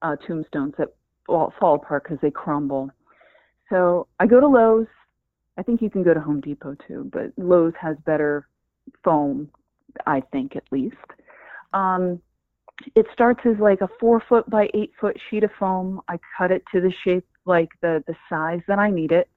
[0.00, 0.88] uh, tombstones that
[1.26, 2.90] fall, fall apart because they crumble.
[3.70, 4.86] So I go to Lowe's.
[5.58, 8.48] I think you can go to Home Depot too, but Lowe's has better
[9.04, 9.50] foam,
[10.06, 10.96] I think at least.
[11.72, 12.20] Um,
[12.94, 16.00] it starts as like a four foot by eight foot sheet of foam.
[16.08, 19.28] I cut it to the shape, like the the size that I need it.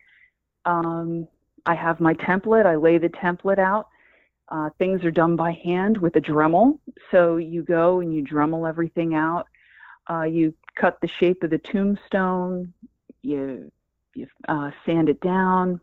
[0.66, 1.28] Um,
[1.66, 2.66] I have my template.
[2.66, 3.88] I lay the template out.
[4.50, 6.80] Uh, things are done by hand with a Dremel.
[7.12, 9.48] So you go and you Dremel everything out.
[10.10, 12.74] Uh, you cut the shape of the tombstone,
[13.22, 13.72] you,
[14.14, 15.80] you uh, sand it down,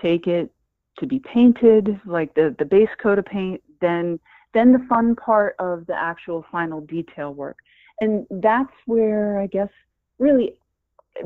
[0.00, 0.50] take it
[0.98, 4.18] to be painted, like the, the base coat of paint, then
[4.54, 7.56] then the fun part of the actual final detail work.
[8.02, 9.70] And that's where I guess
[10.18, 10.56] really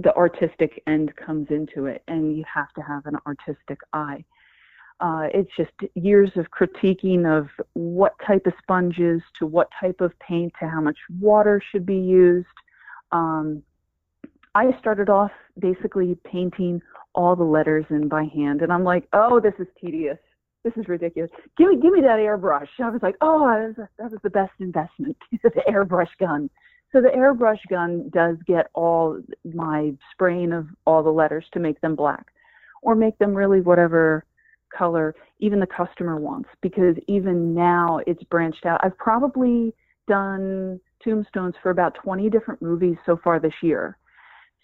[0.03, 4.25] the artistic end comes into it, and you have to have an artistic eye.
[4.99, 10.19] Uh, it's just years of critiquing of what type of sponges to what type of
[10.19, 12.47] paint to how much water should be used.
[13.13, 13.63] Um,
[14.55, 16.81] I started off basically painting
[17.15, 20.19] all the letters in by hand, and I'm like, oh, this is tedious.
[20.65, 21.31] This is ridiculous.
[21.57, 22.69] Give me, give me that airbrush.
[22.83, 26.51] I was like, oh, that was, that was the best investment, the airbrush gun.
[26.93, 31.81] So the airbrush gun does get all my spraying of all the letters to make
[31.81, 32.27] them black,
[32.83, 34.25] or make them really whatever
[34.77, 38.81] color even the customer wants because even now it's branched out.
[38.83, 39.75] I've probably
[40.09, 43.97] done tombstones for about 20 different movies so far this year.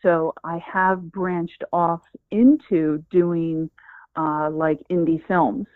[0.02, 3.70] So I have branched off into doing
[4.16, 5.66] uh, like indie films.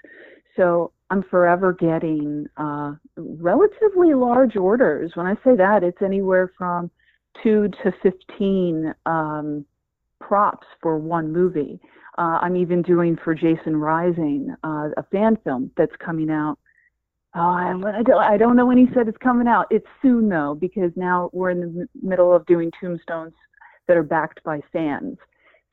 [0.56, 5.12] So I'm forever getting uh, relatively large orders.
[5.14, 6.90] When I say that, it's anywhere from
[7.42, 9.64] two to 15 um,
[10.20, 11.78] props for one movie.
[12.18, 16.58] Uh, I'm even doing for Jason Rising uh, a fan film that's coming out.
[17.40, 19.66] I, I don't know when he said it's coming out.
[19.70, 23.34] It's soon though, because now we're in the middle of doing tombstones
[23.86, 25.18] that are backed by fans.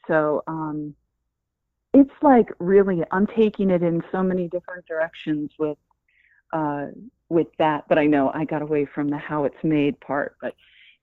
[0.08, 0.94] So um,
[1.94, 5.78] it's like really, I'm taking it in so many different directions with
[6.52, 6.88] uh,
[7.30, 7.86] with that.
[7.88, 10.36] But I know I got away from the how it's made part.
[10.42, 10.56] But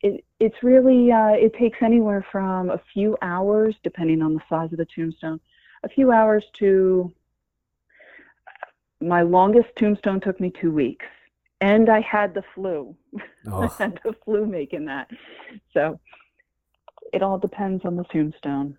[0.03, 4.73] it, it's really uh, it takes anywhere from a few hours, depending on the size
[4.73, 5.41] of the tombstone,
[5.85, 7.13] a few hours to
[9.01, 11.07] my longest tombstone took me two weeks,
[11.61, 12.95] and I had the flu.
[13.47, 13.63] Oh.
[13.79, 15.09] I had the flu making that,
[15.73, 15.99] so
[17.13, 18.77] it all depends on the tombstone.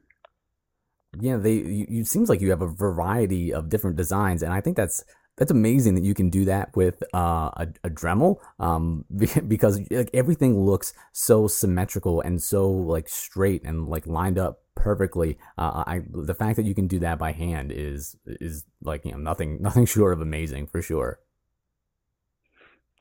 [1.19, 1.53] Yeah, they.
[1.53, 5.03] You, it seems like you have a variety of different designs, and I think that's
[5.41, 9.05] that's amazing that you can do that with uh, a, a Dremel um,
[9.47, 15.39] because like everything looks so symmetrical and so like straight and like lined up perfectly.
[15.57, 19.13] Uh, I the fact that you can do that by hand is is like you
[19.13, 21.19] know nothing nothing short of amazing for sure.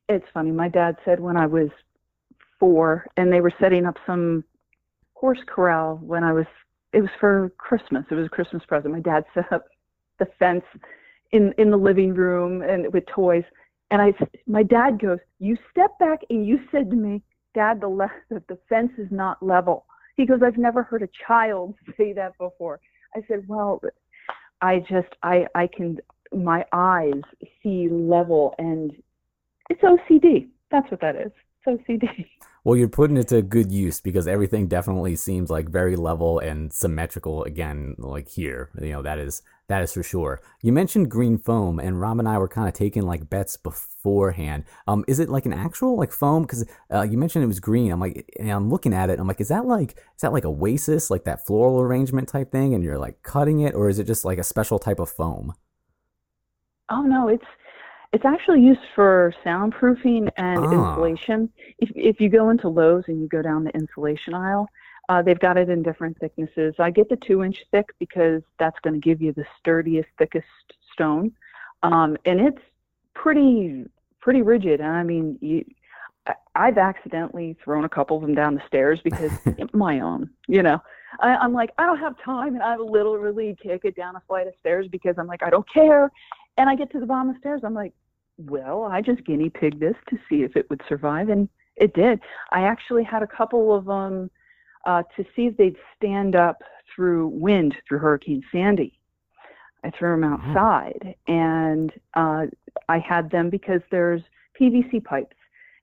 [0.09, 0.51] It's funny.
[0.51, 1.68] My dad said when I was
[2.59, 4.45] four, and they were setting up some
[5.12, 6.47] horse corral when I was.
[6.95, 8.07] It was for Christmas.
[8.11, 8.95] It was a Christmas present.
[8.95, 9.66] My dad set up
[10.18, 10.64] the fence
[11.32, 13.44] in in the living room and with toys.
[13.90, 14.12] And I,
[14.46, 17.22] my dad goes, "You step back and you said to me,
[17.54, 21.74] Dad, the le- the fence is not level." He goes, "I've never heard a child
[21.96, 22.80] say that before."
[23.14, 23.80] I said, "Well,
[24.60, 25.98] I just I I can
[26.32, 27.22] my eyes
[27.62, 28.92] see level and
[29.68, 30.48] it's OCD.
[30.70, 31.32] That's what that is.
[31.66, 32.26] It's OCD.
[32.64, 36.72] Well, you're putting it to good use because everything definitely seems like very level and
[36.72, 38.70] symmetrical again, like here.
[38.80, 40.40] You know, that is that is for sure.
[40.62, 44.64] You mentioned green foam, and Rob and I were kind of taking like bets beforehand.
[44.88, 46.42] Um, is it like an actual like foam?
[46.42, 47.92] Because uh, you mentioned it was green.
[47.92, 49.20] I'm like, and I'm looking at it.
[49.20, 52.74] I'm like, is that like is that like Oasis, like that floral arrangement type thing?
[52.74, 55.54] And you're like cutting it, or is it just like a special type of foam?
[56.90, 57.44] Oh no, it's
[58.12, 60.72] it's actually used for soundproofing and Ah.
[60.72, 61.48] insulation.
[61.78, 64.68] If if you go into Lowe's and you go down the insulation aisle,
[65.11, 66.72] uh, they've got it in different thicknesses.
[66.78, 70.46] I get the two inch thick because that's going to give you the sturdiest, thickest
[70.92, 71.32] stone,
[71.82, 72.62] um, and it's
[73.12, 73.86] pretty
[74.20, 74.78] pretty rigid.
[74.78, 75.64] And I mean, you,
[76.28, 79.32] I- I've accidentally thrown a couple of them down the stairs because
[79.72, 80.80] my own, you know.
[81.18, 84.22] I, I'm like, I don't have time, and I will literally kick it down a
[84.28, 86.08] flight of stairs because I'm like, I don't care.
[86.56, 87.62] And I get to the bottom of the stairs.
[87.64, 87.94] I'm like,
[88.38, 92.20] well, I just guinea pig this to see if it would survive, and it did.
[92.52, 94.30] I actually had a couple of them
[94.86, 96.62] uh, to see if they'd stand up
[96.94, 98.98] through wind through Hurricane Sandy.
[99.82, 102.46] I threw them outside, and uh,
[102.88, 104.22] I had them because there's
[104.60, 105.36] PVC pipes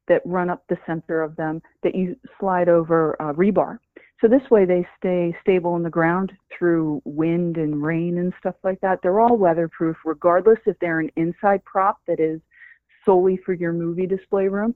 [0.08, 3.80] that run up the center of them that you slide over uh, rebar.
[4.22, 8.56] So this way they stay stable in the ground through wind and rain and stuff
[8.64, 9.00] like that.
[9.02, 12.42] They're all weatherproof, regardless if they're an inside prop that is
[13.06, 14.74] solely for your movie display room,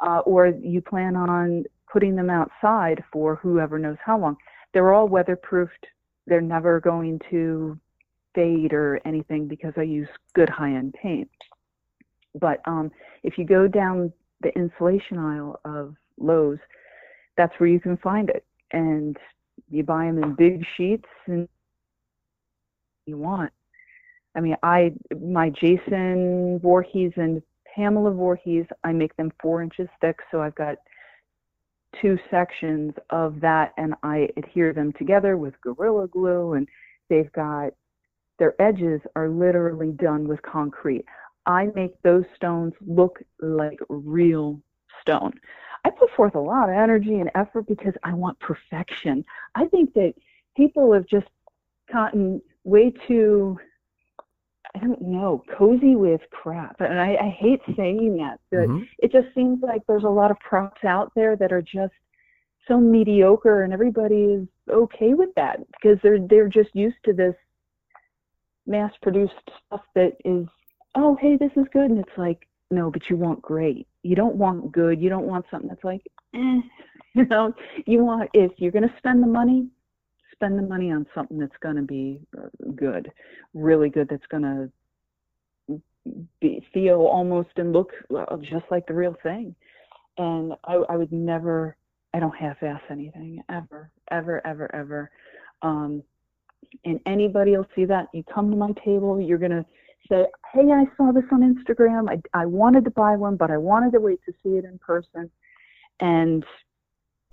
[0.00, 1.64] uh, or you plan on
[1.94, 4.36] putting them outside for whoever knows how long.
[4.72, 5.68] They're all weatherproofed.
[6.26, 7.78] They're never going to
[8.34, 11.30] fade or anything because I use good high-end paint.
[12.40, 12.90] But um,
[13.22, 16.58] if you go down the insulation aisle of Lowe's,
[17.36, 19.16] that's where you can find it and
[19.70, 21.48] you buy them in big sheets and
[23.06, 23.52] you want.
[24.34, 24.92] I mean, I
[25.22, 27.40] my Jason Voorhees and
[27.72, 30.78] Pamela Voorhees, I make them four inches thick, so I've got
[32.00, 36.68] two sections of that, and I adhere them together with Gorilla Glue, and
[37.08, 37.72] they've got
[38.38, 41.04] their edges are literally done with concrete.
[41.46, 44.60] I make those stones look like real
[45.00, 45.32] stone.
[45.84, 49.24] I put forth a lot of energy and effort because I want perfection.
[49.54, 50.14] I think that
[50.56, 51.26] people have just
[51.92, 53.58] gotten way too,
[54.74, 56.80] I don't know, cozy with crap.
[56.80, 58.88] And I, I hate saying that, but Mhm.
[58.98, 61.94] it just seems like there's a lot of props out there that are just
[62.66, 67.34] so mediocre and everybody is okay with that because they're they're just used to this
[68.66, 69.34] mass produced
[69.66, 70.46] stuff that is
[70.94, 74.36] oh hey this is good and it's like no but you want great you don't
[74.36, 76.00] want good you don't want something that's like
[76.34, 76.60] eh.
[77.14, 77.52] you know
[77.86, 79.66] you want if you're going to spend the money
[80.34, 83.10] spend the money on something that's going to be uh, good
[83.54, 84.70] really good that's going to
[86.72, 89.54] feel almost and look uh, just like the real thing.
[90.18, 91.76] And I, I would never
[92.12, 95.10] i don't half-ass anything ever ever ever ever.
[95.62, 96.02] Um,
[96.84, 99.64] and anybody will see that you come to my table you're going to
[100.08, 102.08] say hey i saw this on instagram.
[102.10, 104.78] I, I wanted to buy one but i wanted to wait to see it in
[104.78, 105.30] person.
[106.00, 106.44] And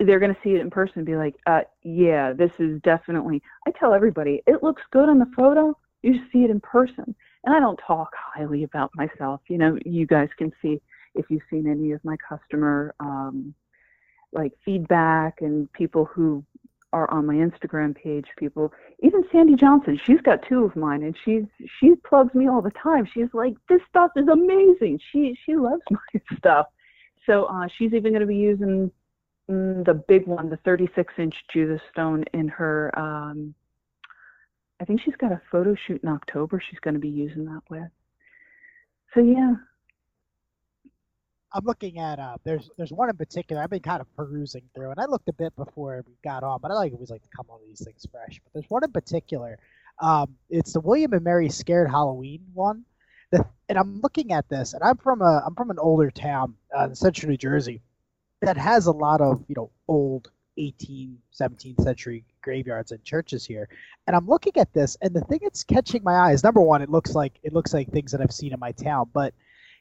[0.02, 3.42] they're going to see it in person and be like uh, yeah this is definitely
[3.66, 7.54] i tell everybody it looks good on the photo you see it in person and
[7.54, 10.80] i don't talk highly about myself you know you guys can see
[11.14, 13.54] if you've seen any of my customer um,
[14.32, 16.44] like feedback and people who
[16.92, 18.72] are on my Instagram page, people,
[19.02, 21.44] even Sandy Johnson, she's got two of mine and she's
[21.80, 23.08] she plugs me all the time.
[23.12, 25.00] She's like, This stuff is amazing.
[25.10, 26.66] She she loves my stuff.
[27.26, 28.90] So uh, she's even gonna be using
[29.48, 33.54] the big one, the 36 inch Judith Stone in her um
[34.80, 37.88] I think she's got a photo shoot in October she's gonna be using that with.
[39.14, 39.54] So yeah.
[41.54, 44.90] I'm looking at uh there's there's one in particular I've been kind of perusing through
[44.90, 47.28] and I looked a bit before we got on, but I like always like to
[47.36, 48.40] come on these things fresh.
[48.42, 49.58] But there's one in particular.
[50.00, 52.84] Um it's the William and Mary Scared Halloween one.
[53.32, 56.54] The, and I'm looking at this and I'm from a I'm from an older town
[56.76, 57.82] uh, in central New Jersey
[58.42, 63.68] that has a lot of, you know, old 18th, 17th century graveyards and churches here.
[64.06, 66.82] And I'm looking at this and the thing that's catching my eye is number one,
[66.82, 69.32] it looks like it looks like things that I've seen in my town, but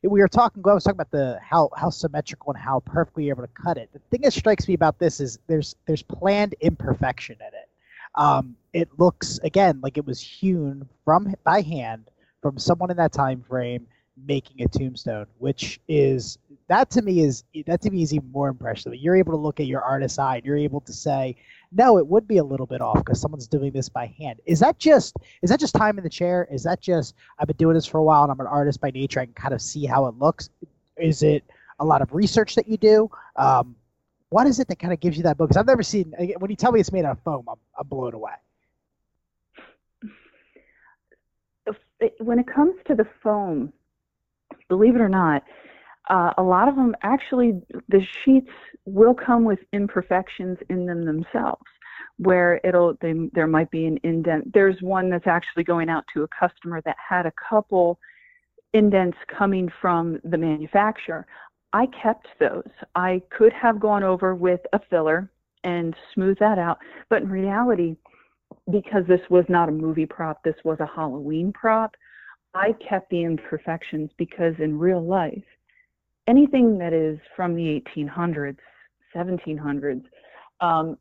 [0.03, 0.63] we were talking.
[0.65, 3.77] I was talking about the how how symmetrical and how perfectly you're able to cut
[3.77, 3.89] it.
[3.93, 7.69] The thing that strikes me about this is there's there's planned imperfection in it.
[8.15, 12.09] Um, it looks again like it was hewn from by hand
[12.41, 13.85] from someone in that time frame
[14.25, 16.37] making a tombstone, which is
[16.67, 18.93] that to me is that to me is even more impressive.
[18.95, 20.37] You're able to look at your artist's eye.
[20.37, 21.35] And you're able to say
[21.71, 24.39] no, it would be a little bit off because someone's doing this by hand.
[24.45, 26.47] Is that just is that just time in the chair?
[26.51, 28.91] Is that just I've been doing this for a while and I'm an artist by
[28.91, 29.21] nature?
[29.21, 30.49] I can kind of see how it looks.
[30.97, 31.43] Is it
[31.79, 33.09] a lot of research that you do?
[33.37, 33.75] Um,
[34.29, 35.49] what is it that kind of gives you that book?
[35.49, 37.87] Because I've never seen when you tell me it's made out of foam, I'm, I'm
[37.87, 38.33] blown away.
[42.19, 43.71] When it comes to the foam,
[44.71, 45.43] believe it or not,
[46.09, 48.49] uh, a lot of them actually the sheets
[48.85, 51.65] will come with imperfections in them themselves
[52.17, 56.23] where it'll they, there might be an indent there's one that's actually going out to
[56.23, 57.99] a customer that had a couple
[58.73, 61.27] indents coming from the manufacturer.
[61.73, 62.71] I kept those.
[62.95, 65.29] I could have gone over with a filler
[65.65, 66.77] and smooth that out
[67.09, 67.95] but in reality
[68.71, 71.95] because this was not a movie prop this was a halloween prop
[72.53, 75.43] i kept the imperfections because in real life
[76.27, 78.57] anything that is from the 1800s,
[79.15, 80.03] 1700s,
[80.61, 80.97] um,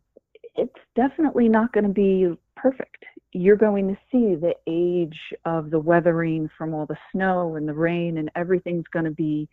[0.57, 3.05] it's definitely not going to be perfect.
[3.33, 7.75] You're going to see the age of the weathering from all the snow and the
[7.75, 9.49] rain, and everything's going to be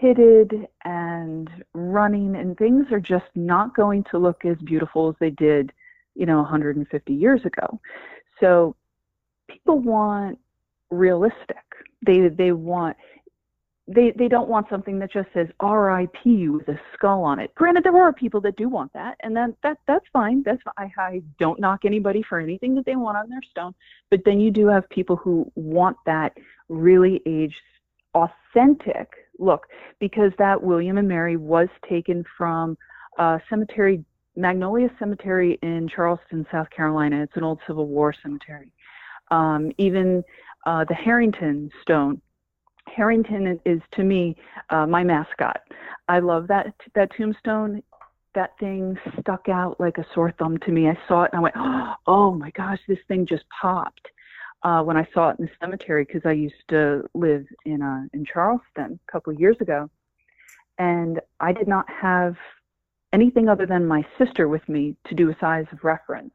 [0.00, 5.30] pitted and running, and things are just not going to look as beautiful as they
[5.30, 5.72] did,
[6.16, 7.80] you know, 150 years ago.
[8.40, 8.74] So
[9.48, 10.38] people want
[10.90, 11.56] realistic.
[12.06, 12.96] They they want
[13.86, 16.48] they they don't want something that just says R.I.P.
[16.48, 17.54] with a skull on it.
[17.54, 20.42] Granted, there are people that do want that, and then that that's fine.
[20.42, 23.74] That's I, I don't knock anybody for anything that they want on their stone.
[24.10, 26.32] But then you do have people who want that
[26.68, 27.54] really aged,
[28.14, 29.66] authentic look
[29.98, 32.78] because that William and Mary was taken from
[33.18, 34.02] a cemetery,
[34.36, 37.22] Magnolia Cemetery in Charleston, South Carolina.
[37.22, 38.72] It's an old Civil War cemetery.
[39.30, 40.22] Um, even
[40.66, 42.20] uh, the Harrington stone
[42.86, 44.36] Harrington is to me
[44.70, 45.60] uh, my mascot.
[46.08, 47.82] I love that that tombstone.
[48.34, 50.88] That thing stuck out like a sore thumb to me.
[50.88, 51.54] I saw it and I went,
[52.06, 54.08] "Oh my gosh, this thing just popped."
[54.62, 58.04] Uh, when I saw it in the cemetery, because I used to live in uh,
[58.12, 59.90] in Charleston a couple of years ago,
[60.78, 62.36] and I did not have
[63.12, 66.32] anything other than my sister with me to do a size of reference.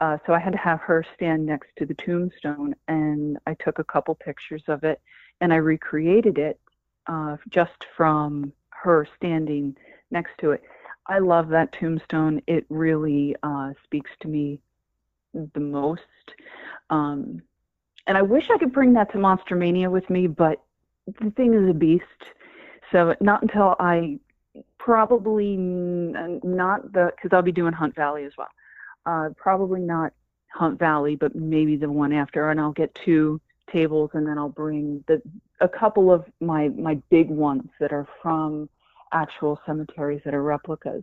[0.00, 3.78] Uh, so I had to have her stand next to the tombstone, and I took
[3.78, 5.00] a couple pictures of it
[5.40, 6.60] and I recreated it
[7.06, 9.76] uh, just from her standing
[10.10, 10.62] next to it.
[11.06, 12.42] I love that tombstone.
[12.46, 14.60] It really uh, speaks to me
[15.54, 16.02] the most.
[16.90, 17.42] Um,
[18.06, 20.62] and I wish I could bring that to Monster Mania with me, but
[21.06, 22.04] the thing is a beast.
[22.92, 24.18] So not until I
[24.78, 28.48] probably not the because I'll be doing Hunt Valley as well.
[29.08, 30.12] Uh, probably not
[30.52, 33.40] Hunt Valley, but maybe the one after, and I'll get two
[33.72, 35.22] tables and then I'll bring the
[35.62, 38.68] a couple of my my big ones that are from
[39.14, 41.02] actual cemeteries that are replicas.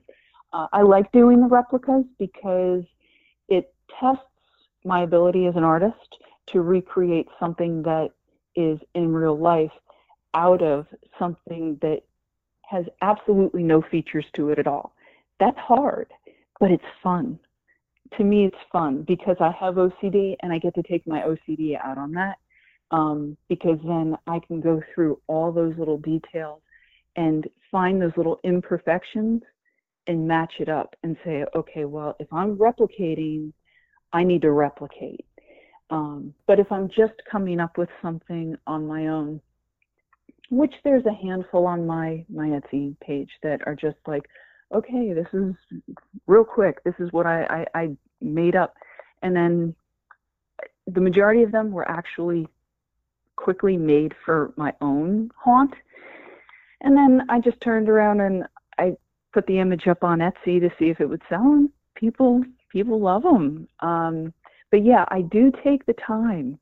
[0.54, 2.84] Uh, I like doing the replicas because
[3.50, 4.22] it tests
[4.84, 6.20] my ability as an artist
[6.52, 8.10] to recreate something that
[8.56, 9.72] is in real life
[10.36, 10.86] out of
[11.18, 12.04] something that
[12.70, 14.94] has absolutely no features to it at all.
[15.40, 16.14] That's hard,
[16.60, 17.40] but it's fun.
[18.18, 21.78] To me, it's fun because I have OCD and I get to take my OCD
[21.84, 22.38] out on that
[22.92, 26.62] um, because then I can go through all those little details
[27.16, 29.42] and find those little imperfections
[30.08, 33.52] and match it up and say, okay, well, if I'm replicating,
[34.14, 35.26] I need to replicate.
[35.90, 39.42] Um, but if I'm just coming up with something on my own,
[40.52, 44.24] which there's a handful on my my Etsy page that are just like,
[44.74, 45.54] okay, this is
[46.28, 46.84] real quick.
[46.84, 47.90] This is what I, I, I
[48.22, 48.76] made up,
[49.22, 49.76] and then
[50.88, 52.48] the majority of them were actually
[53.36, 55.74] quickly made for my own haunt.
[56.82, 58.44] And then I just turned around and
[58.78, 58.96] I
[59.34, 61.42] put the image up on Etsy to see if it would sell.
[61.42, 63.68] And people people love them.
[63.80, 64.34] Um,
[64.72, 66.60] but yeah, I do take the time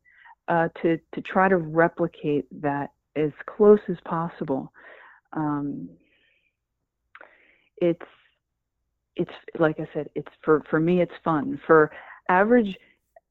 [0.47, 4.71] uh, to to try to replicate that as close as possible.
[5.33, 5.89] Um,
[7.83, 8.01] it's
[9.15, 11.59] it's like I said, it's for for me, it's fun.
[11.67, 11.91] For
[12.29, 12.75] average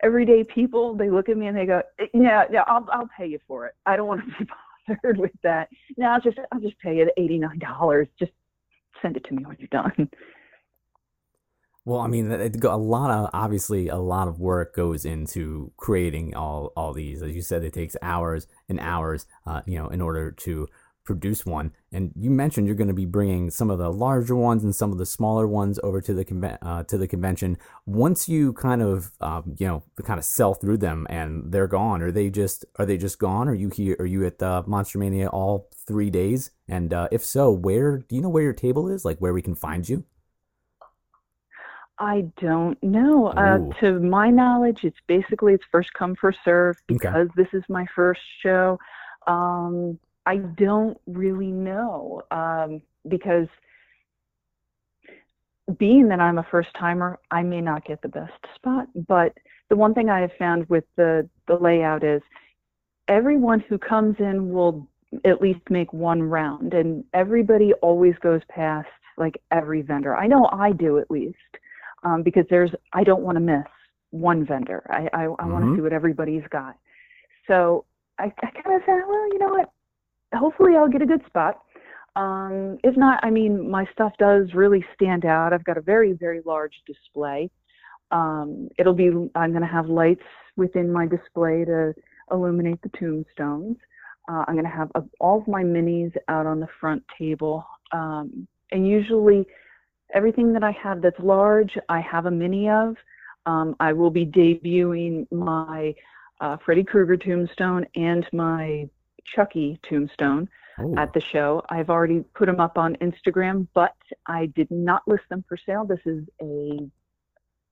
[0.03, 1.83] everyday people, they look at me and they go,
[2.13, 3.75] "Yeah, yeah, I'll I'll pay you for it.
[3.87, 4.51] I don't want to be
[4.89, 5.69] bothered with that.
[5.97, 8.09] No, I'll just I'll just pay you the eighty nine dollars.
[8.19, 8.33] Just
[9.01, 10.09] send it to me when you're done."
[11.85, 16.73] Well, I mean, a lot of obviously a lot of work goes into creating all
[16.77, 17.23] all these.
[17.23, 20.69] As you said, it takes hours and hours, uh, you know, in order to
[21.05, 21.73] produce one.
[21.91, 24.93] And you mentioned you're going to be bringing some of the larger ones and some
[24.93, 27.59] of the smaller ones over to the conven- uh, to the convention.
[27.87, 32.03] Once you kind of um, you know kind of sell through them and they're gone,
[32.03, 33.49] are they just are they just gone?
[33.49, 33.97] Are you here?
[33.99, 36.51] Are you at the Monster Mania all three days?
[36.69, 39.05] And uh, if so, where do you know where your table is?
[39.05, 40.05] Like where we can find you?
[41.99, 43.29] I don't know.
[43.29, 46.99] Uh, to my knowledge, it's basically it's first come first serve Okay.
[46.99, 48.79] because this is my first show.
[49.27, 53.49] Um, I don't really know um, because
[55.79, 58.87] being that I'm a first timer, I may not get the best spot.
[59.09, 59.33] But
[59.69, 62.23] the one thing I have found with the the layout is
[63.09, 64.87] everyone who comes in will
[65.25, 70.17] at least make one round, and everybody always goes past like every vendor.
[70.17, 71.37] I know I do at least
[72.03, 73.67] um, because there's I don't want to miss
[74.11, 74.83] one vendor.
[74.91, 75.71] I I, I want Mhm.
[75.71, 76.77] to see what everybody's got.
[77.47, 77.85] So
[78.19, 79.71] I, I kind of said, well, you know what?
[80.35, 81.63] Hopefully, I'll get a good spot.
[82.15, 85.53] Um, if not, I mean, my stuff does really stand out.
[85.53, 87.51] I've got a very very large display.
[88.11, 90.25] Um, it'll be I'm going to have lights
[90.57, 91.95] within my display to
[92.31, 93.77] illuminate the tombstones.
[94.29, 97.65] Uh, I'm going to have uh, all of my minis out on the front table.
[97.93, 99.47] Um, and usually,
[100.15, 102.97] everything that I have that's large, I have a mini of.
[103.47, 105.95] Um, I will be debuting my
[106.41, 108.89] uh, Freddy Krueger tombstone and my
[109.25, 110.49] Chucky tombstone
[110.79, 111.63] Oh, at the show.
[111.69, 113.95] I've already put them up on Instagram, but
[114.27, 115.85] I did not list them for sale.
[115.85, 116.79] This is a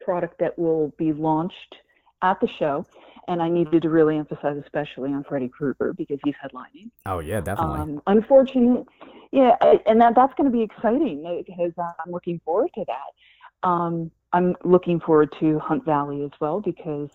[0.01, 1.77] product that will be launched
[2.23, 2.85] at the show,
[3.29, 6.91] and I needed to really emphasize, especially on Freddy Krueger because he's headlining.
[7.07, 7.81] oh yeah, definitely.
[7.81, 8.85] Um, unfortunately,
[9.33, 13.67] yeah, and that that's going to be exciting uh, because I'm looking forward to that.
[13.69, 17.09] Um, I'm looking forward to Hunt Valley as well because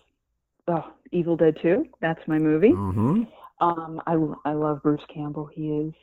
[0.68, 2.72] oh, Evil Dead 2, that's my movie.
[2.72, 3.22] mm-hmm.
[3.60, 5.46] Um, I, I love Bruce Campbell.
[5.46, 5.94] He is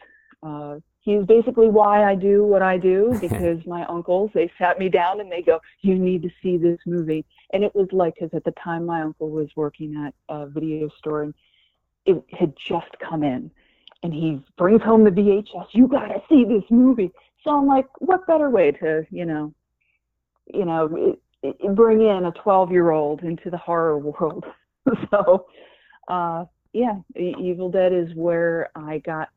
[0.42, 4.80] uh, he is basically why I do what I do because my uncles they sat
[4.80, 8.16] me down and they go, "You need to see this movie." And it was like
[8.16, 11.34] because at the time my uncle was working at a video store and
[12.06, 13.50] it had just come in,
[14.04, 15.68] and he brings home the VHS.
[15.74, 17.12] You gotta see this movie.
[17.44, 19.54] So I'm like, what better way to you know,
[20.54, 20.90] you know,
[21.44, 24.46] it, it, bring in a 12 year old into the horror world?
[25.12, 25.46] so.
[26.10, 26.44] Uh,
[26.74, 29.30] yeah, Evil Dead is where I got,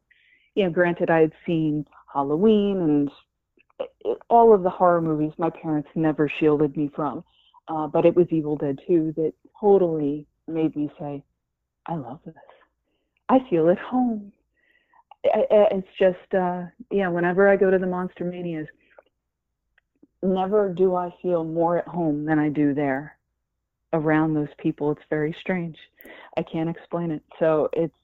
[0.55, 3.89] you know, granted I had seen Halloween and
[4.30, 7.22] all of the horror movies my parents never shielded me from.
[7.68, 11.22] Uh, but it was Evil Dead 2 that totally made me say,
[11.87, 12.34] I love this.
[13.28, 14.32] I feel at home.
[15.24, 18.68] It's just, uh, yeah, whenever I go to the Monster Manias,
[20.22, 23.16] never do I feel more at home than I do there
[23.93, 24.91] around those people.
[24.93, 25.76] It's very strange.
[26.37, 27.22] I can't explain it.
[27.39, 27.95] So it's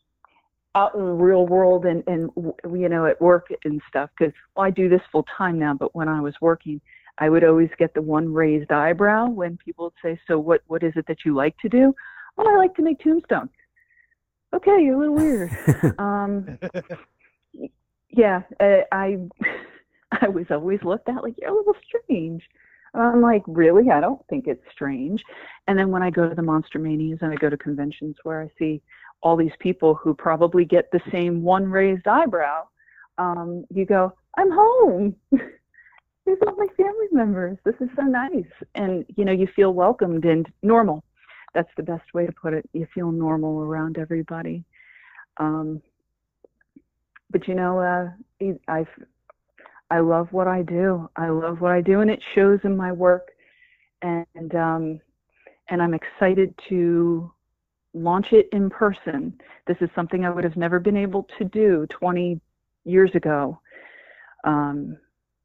[0.74, 4.10] out in the real world and, and you know, at work and stuff.
[4.18, 6.80] Because well, I do this full time now, but when I was working,
[7.18, 10.62] I would always get the one raised eyebrow when people would say, "So what?
[10.66, 11.94] What is it that you like to do?"
[12.38, 13.50] Oh, I like to make tombstones.
[14.54, 15.50] Okay, you're a little weird.
[15.98, 16.58] um,
[18.10, 19.18] yeah, uh, I
[20.20, 22.42] I was always looked at like you're a little strange.
[22.94, 23.90] And I'm like, really?
[23.90, 25.24] I don't think it's strange.
[25.66, 28.42] And then when I go to the Monster Manias and I go to conventions where
[28.42, 28.82] I see
[29.22, 32.66] all these people who probably get the same one raised eyebrow,
[33.18, 35.16] um, you go, I'm home.
[36.24, 37.58] These are my family members.
[37.64, 38.44] This is so nice.
[38.74, 41.02] And, you know, you feel welcomed and normal.
[41.54, 42.68] That's the best way to put it.
[42.72, 44.64] You feel normal around everybody.
[45.38, 45.82] Um,
[47.30, 48.88] but, you know, uh, I've,
[49.92, 51.10] I love what I do.
[51.16, 53.28] I love what I do, and it shows in my work.
[54.00, 55.00] And um,
[55.68, 57.30] and I'm excited to
[57.92, 59.38] launch it in person.
[59.66, 62.40] This is something I would have never been able to do 20
[62.84, 63.60] years ago.
[64.44, 64.96] Um,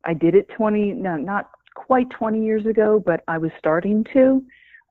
[0.06, 4.42] I did it 20, no, not quite 20 years ago, but I was starting to.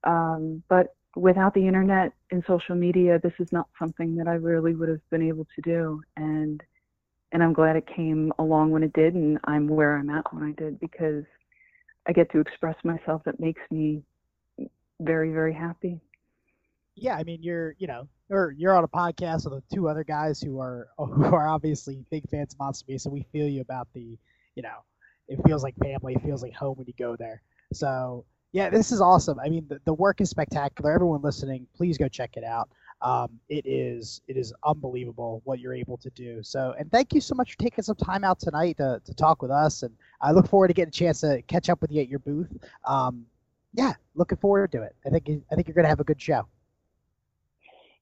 [0.05, 4.75] Um, but without the internet and social media, this is not something that I really
[4.75, 6.03] would have been able to do.
[6.19, 6.63] And
[7.33, 10.45] and I'm glad it came along when it did, and I'm where I'm at when
[10.45, 11.25] I did because
[12.09, 13.23] I get to express myself.
[13.25, 14.03] That makes me
[15.01, 16.01] very, very happy.
[16.95, 20.05] yeah, I mean, you're you know, you're you're on a podcast with the two other
[20.05, 23.61] guys who are who are obviously big fans of Monster Bee, so we feel you
[23.61, 24.19] about the,
[24.55, 24.79] you know,
[25.29, 27.43] it feels like family, it feels like home when you go there.
[27.73, 29.39] So yeah, this is awesome.
[29.41, 30.93] I mean, the, the work is spectacular.
[30.93, 32.71] Everyone listening, please go check it out.
[33.03, 36.43] Um, it is it is unbelievable what you're able to do.
[36.43, 39.43] So, and thank you so much for taking some time out tonight to, to talk
[39.43, 39.83] with us.
[39.83, 42.21] And I look forward to getting a chance to catch up with you at your
[42.21, 42.49] booth.
[42.85, 43.27] Um,
[43.75, 44.97] yeah, looking forward to it.
[45.05, 46.47] I think I think you're gonna have a good show.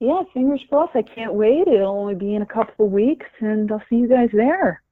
[0.00, 0.94] Yeah, fingers crossed.
[0.94, 1.66] I can't wait.
[1.66, 4.82] It'll only be in a couple of weeks, and I'll see you guys there.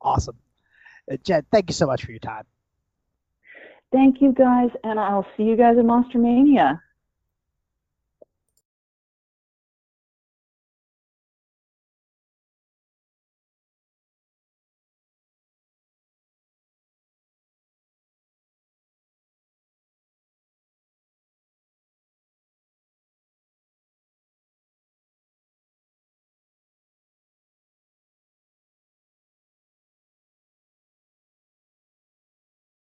[0.00, 0.36] Awesome.
[1.10, 2.44] Uh, Jed, thank you so much for your time.
[3.92, 6.80] Thank you guys, and I'll see you guys at Monster Mania.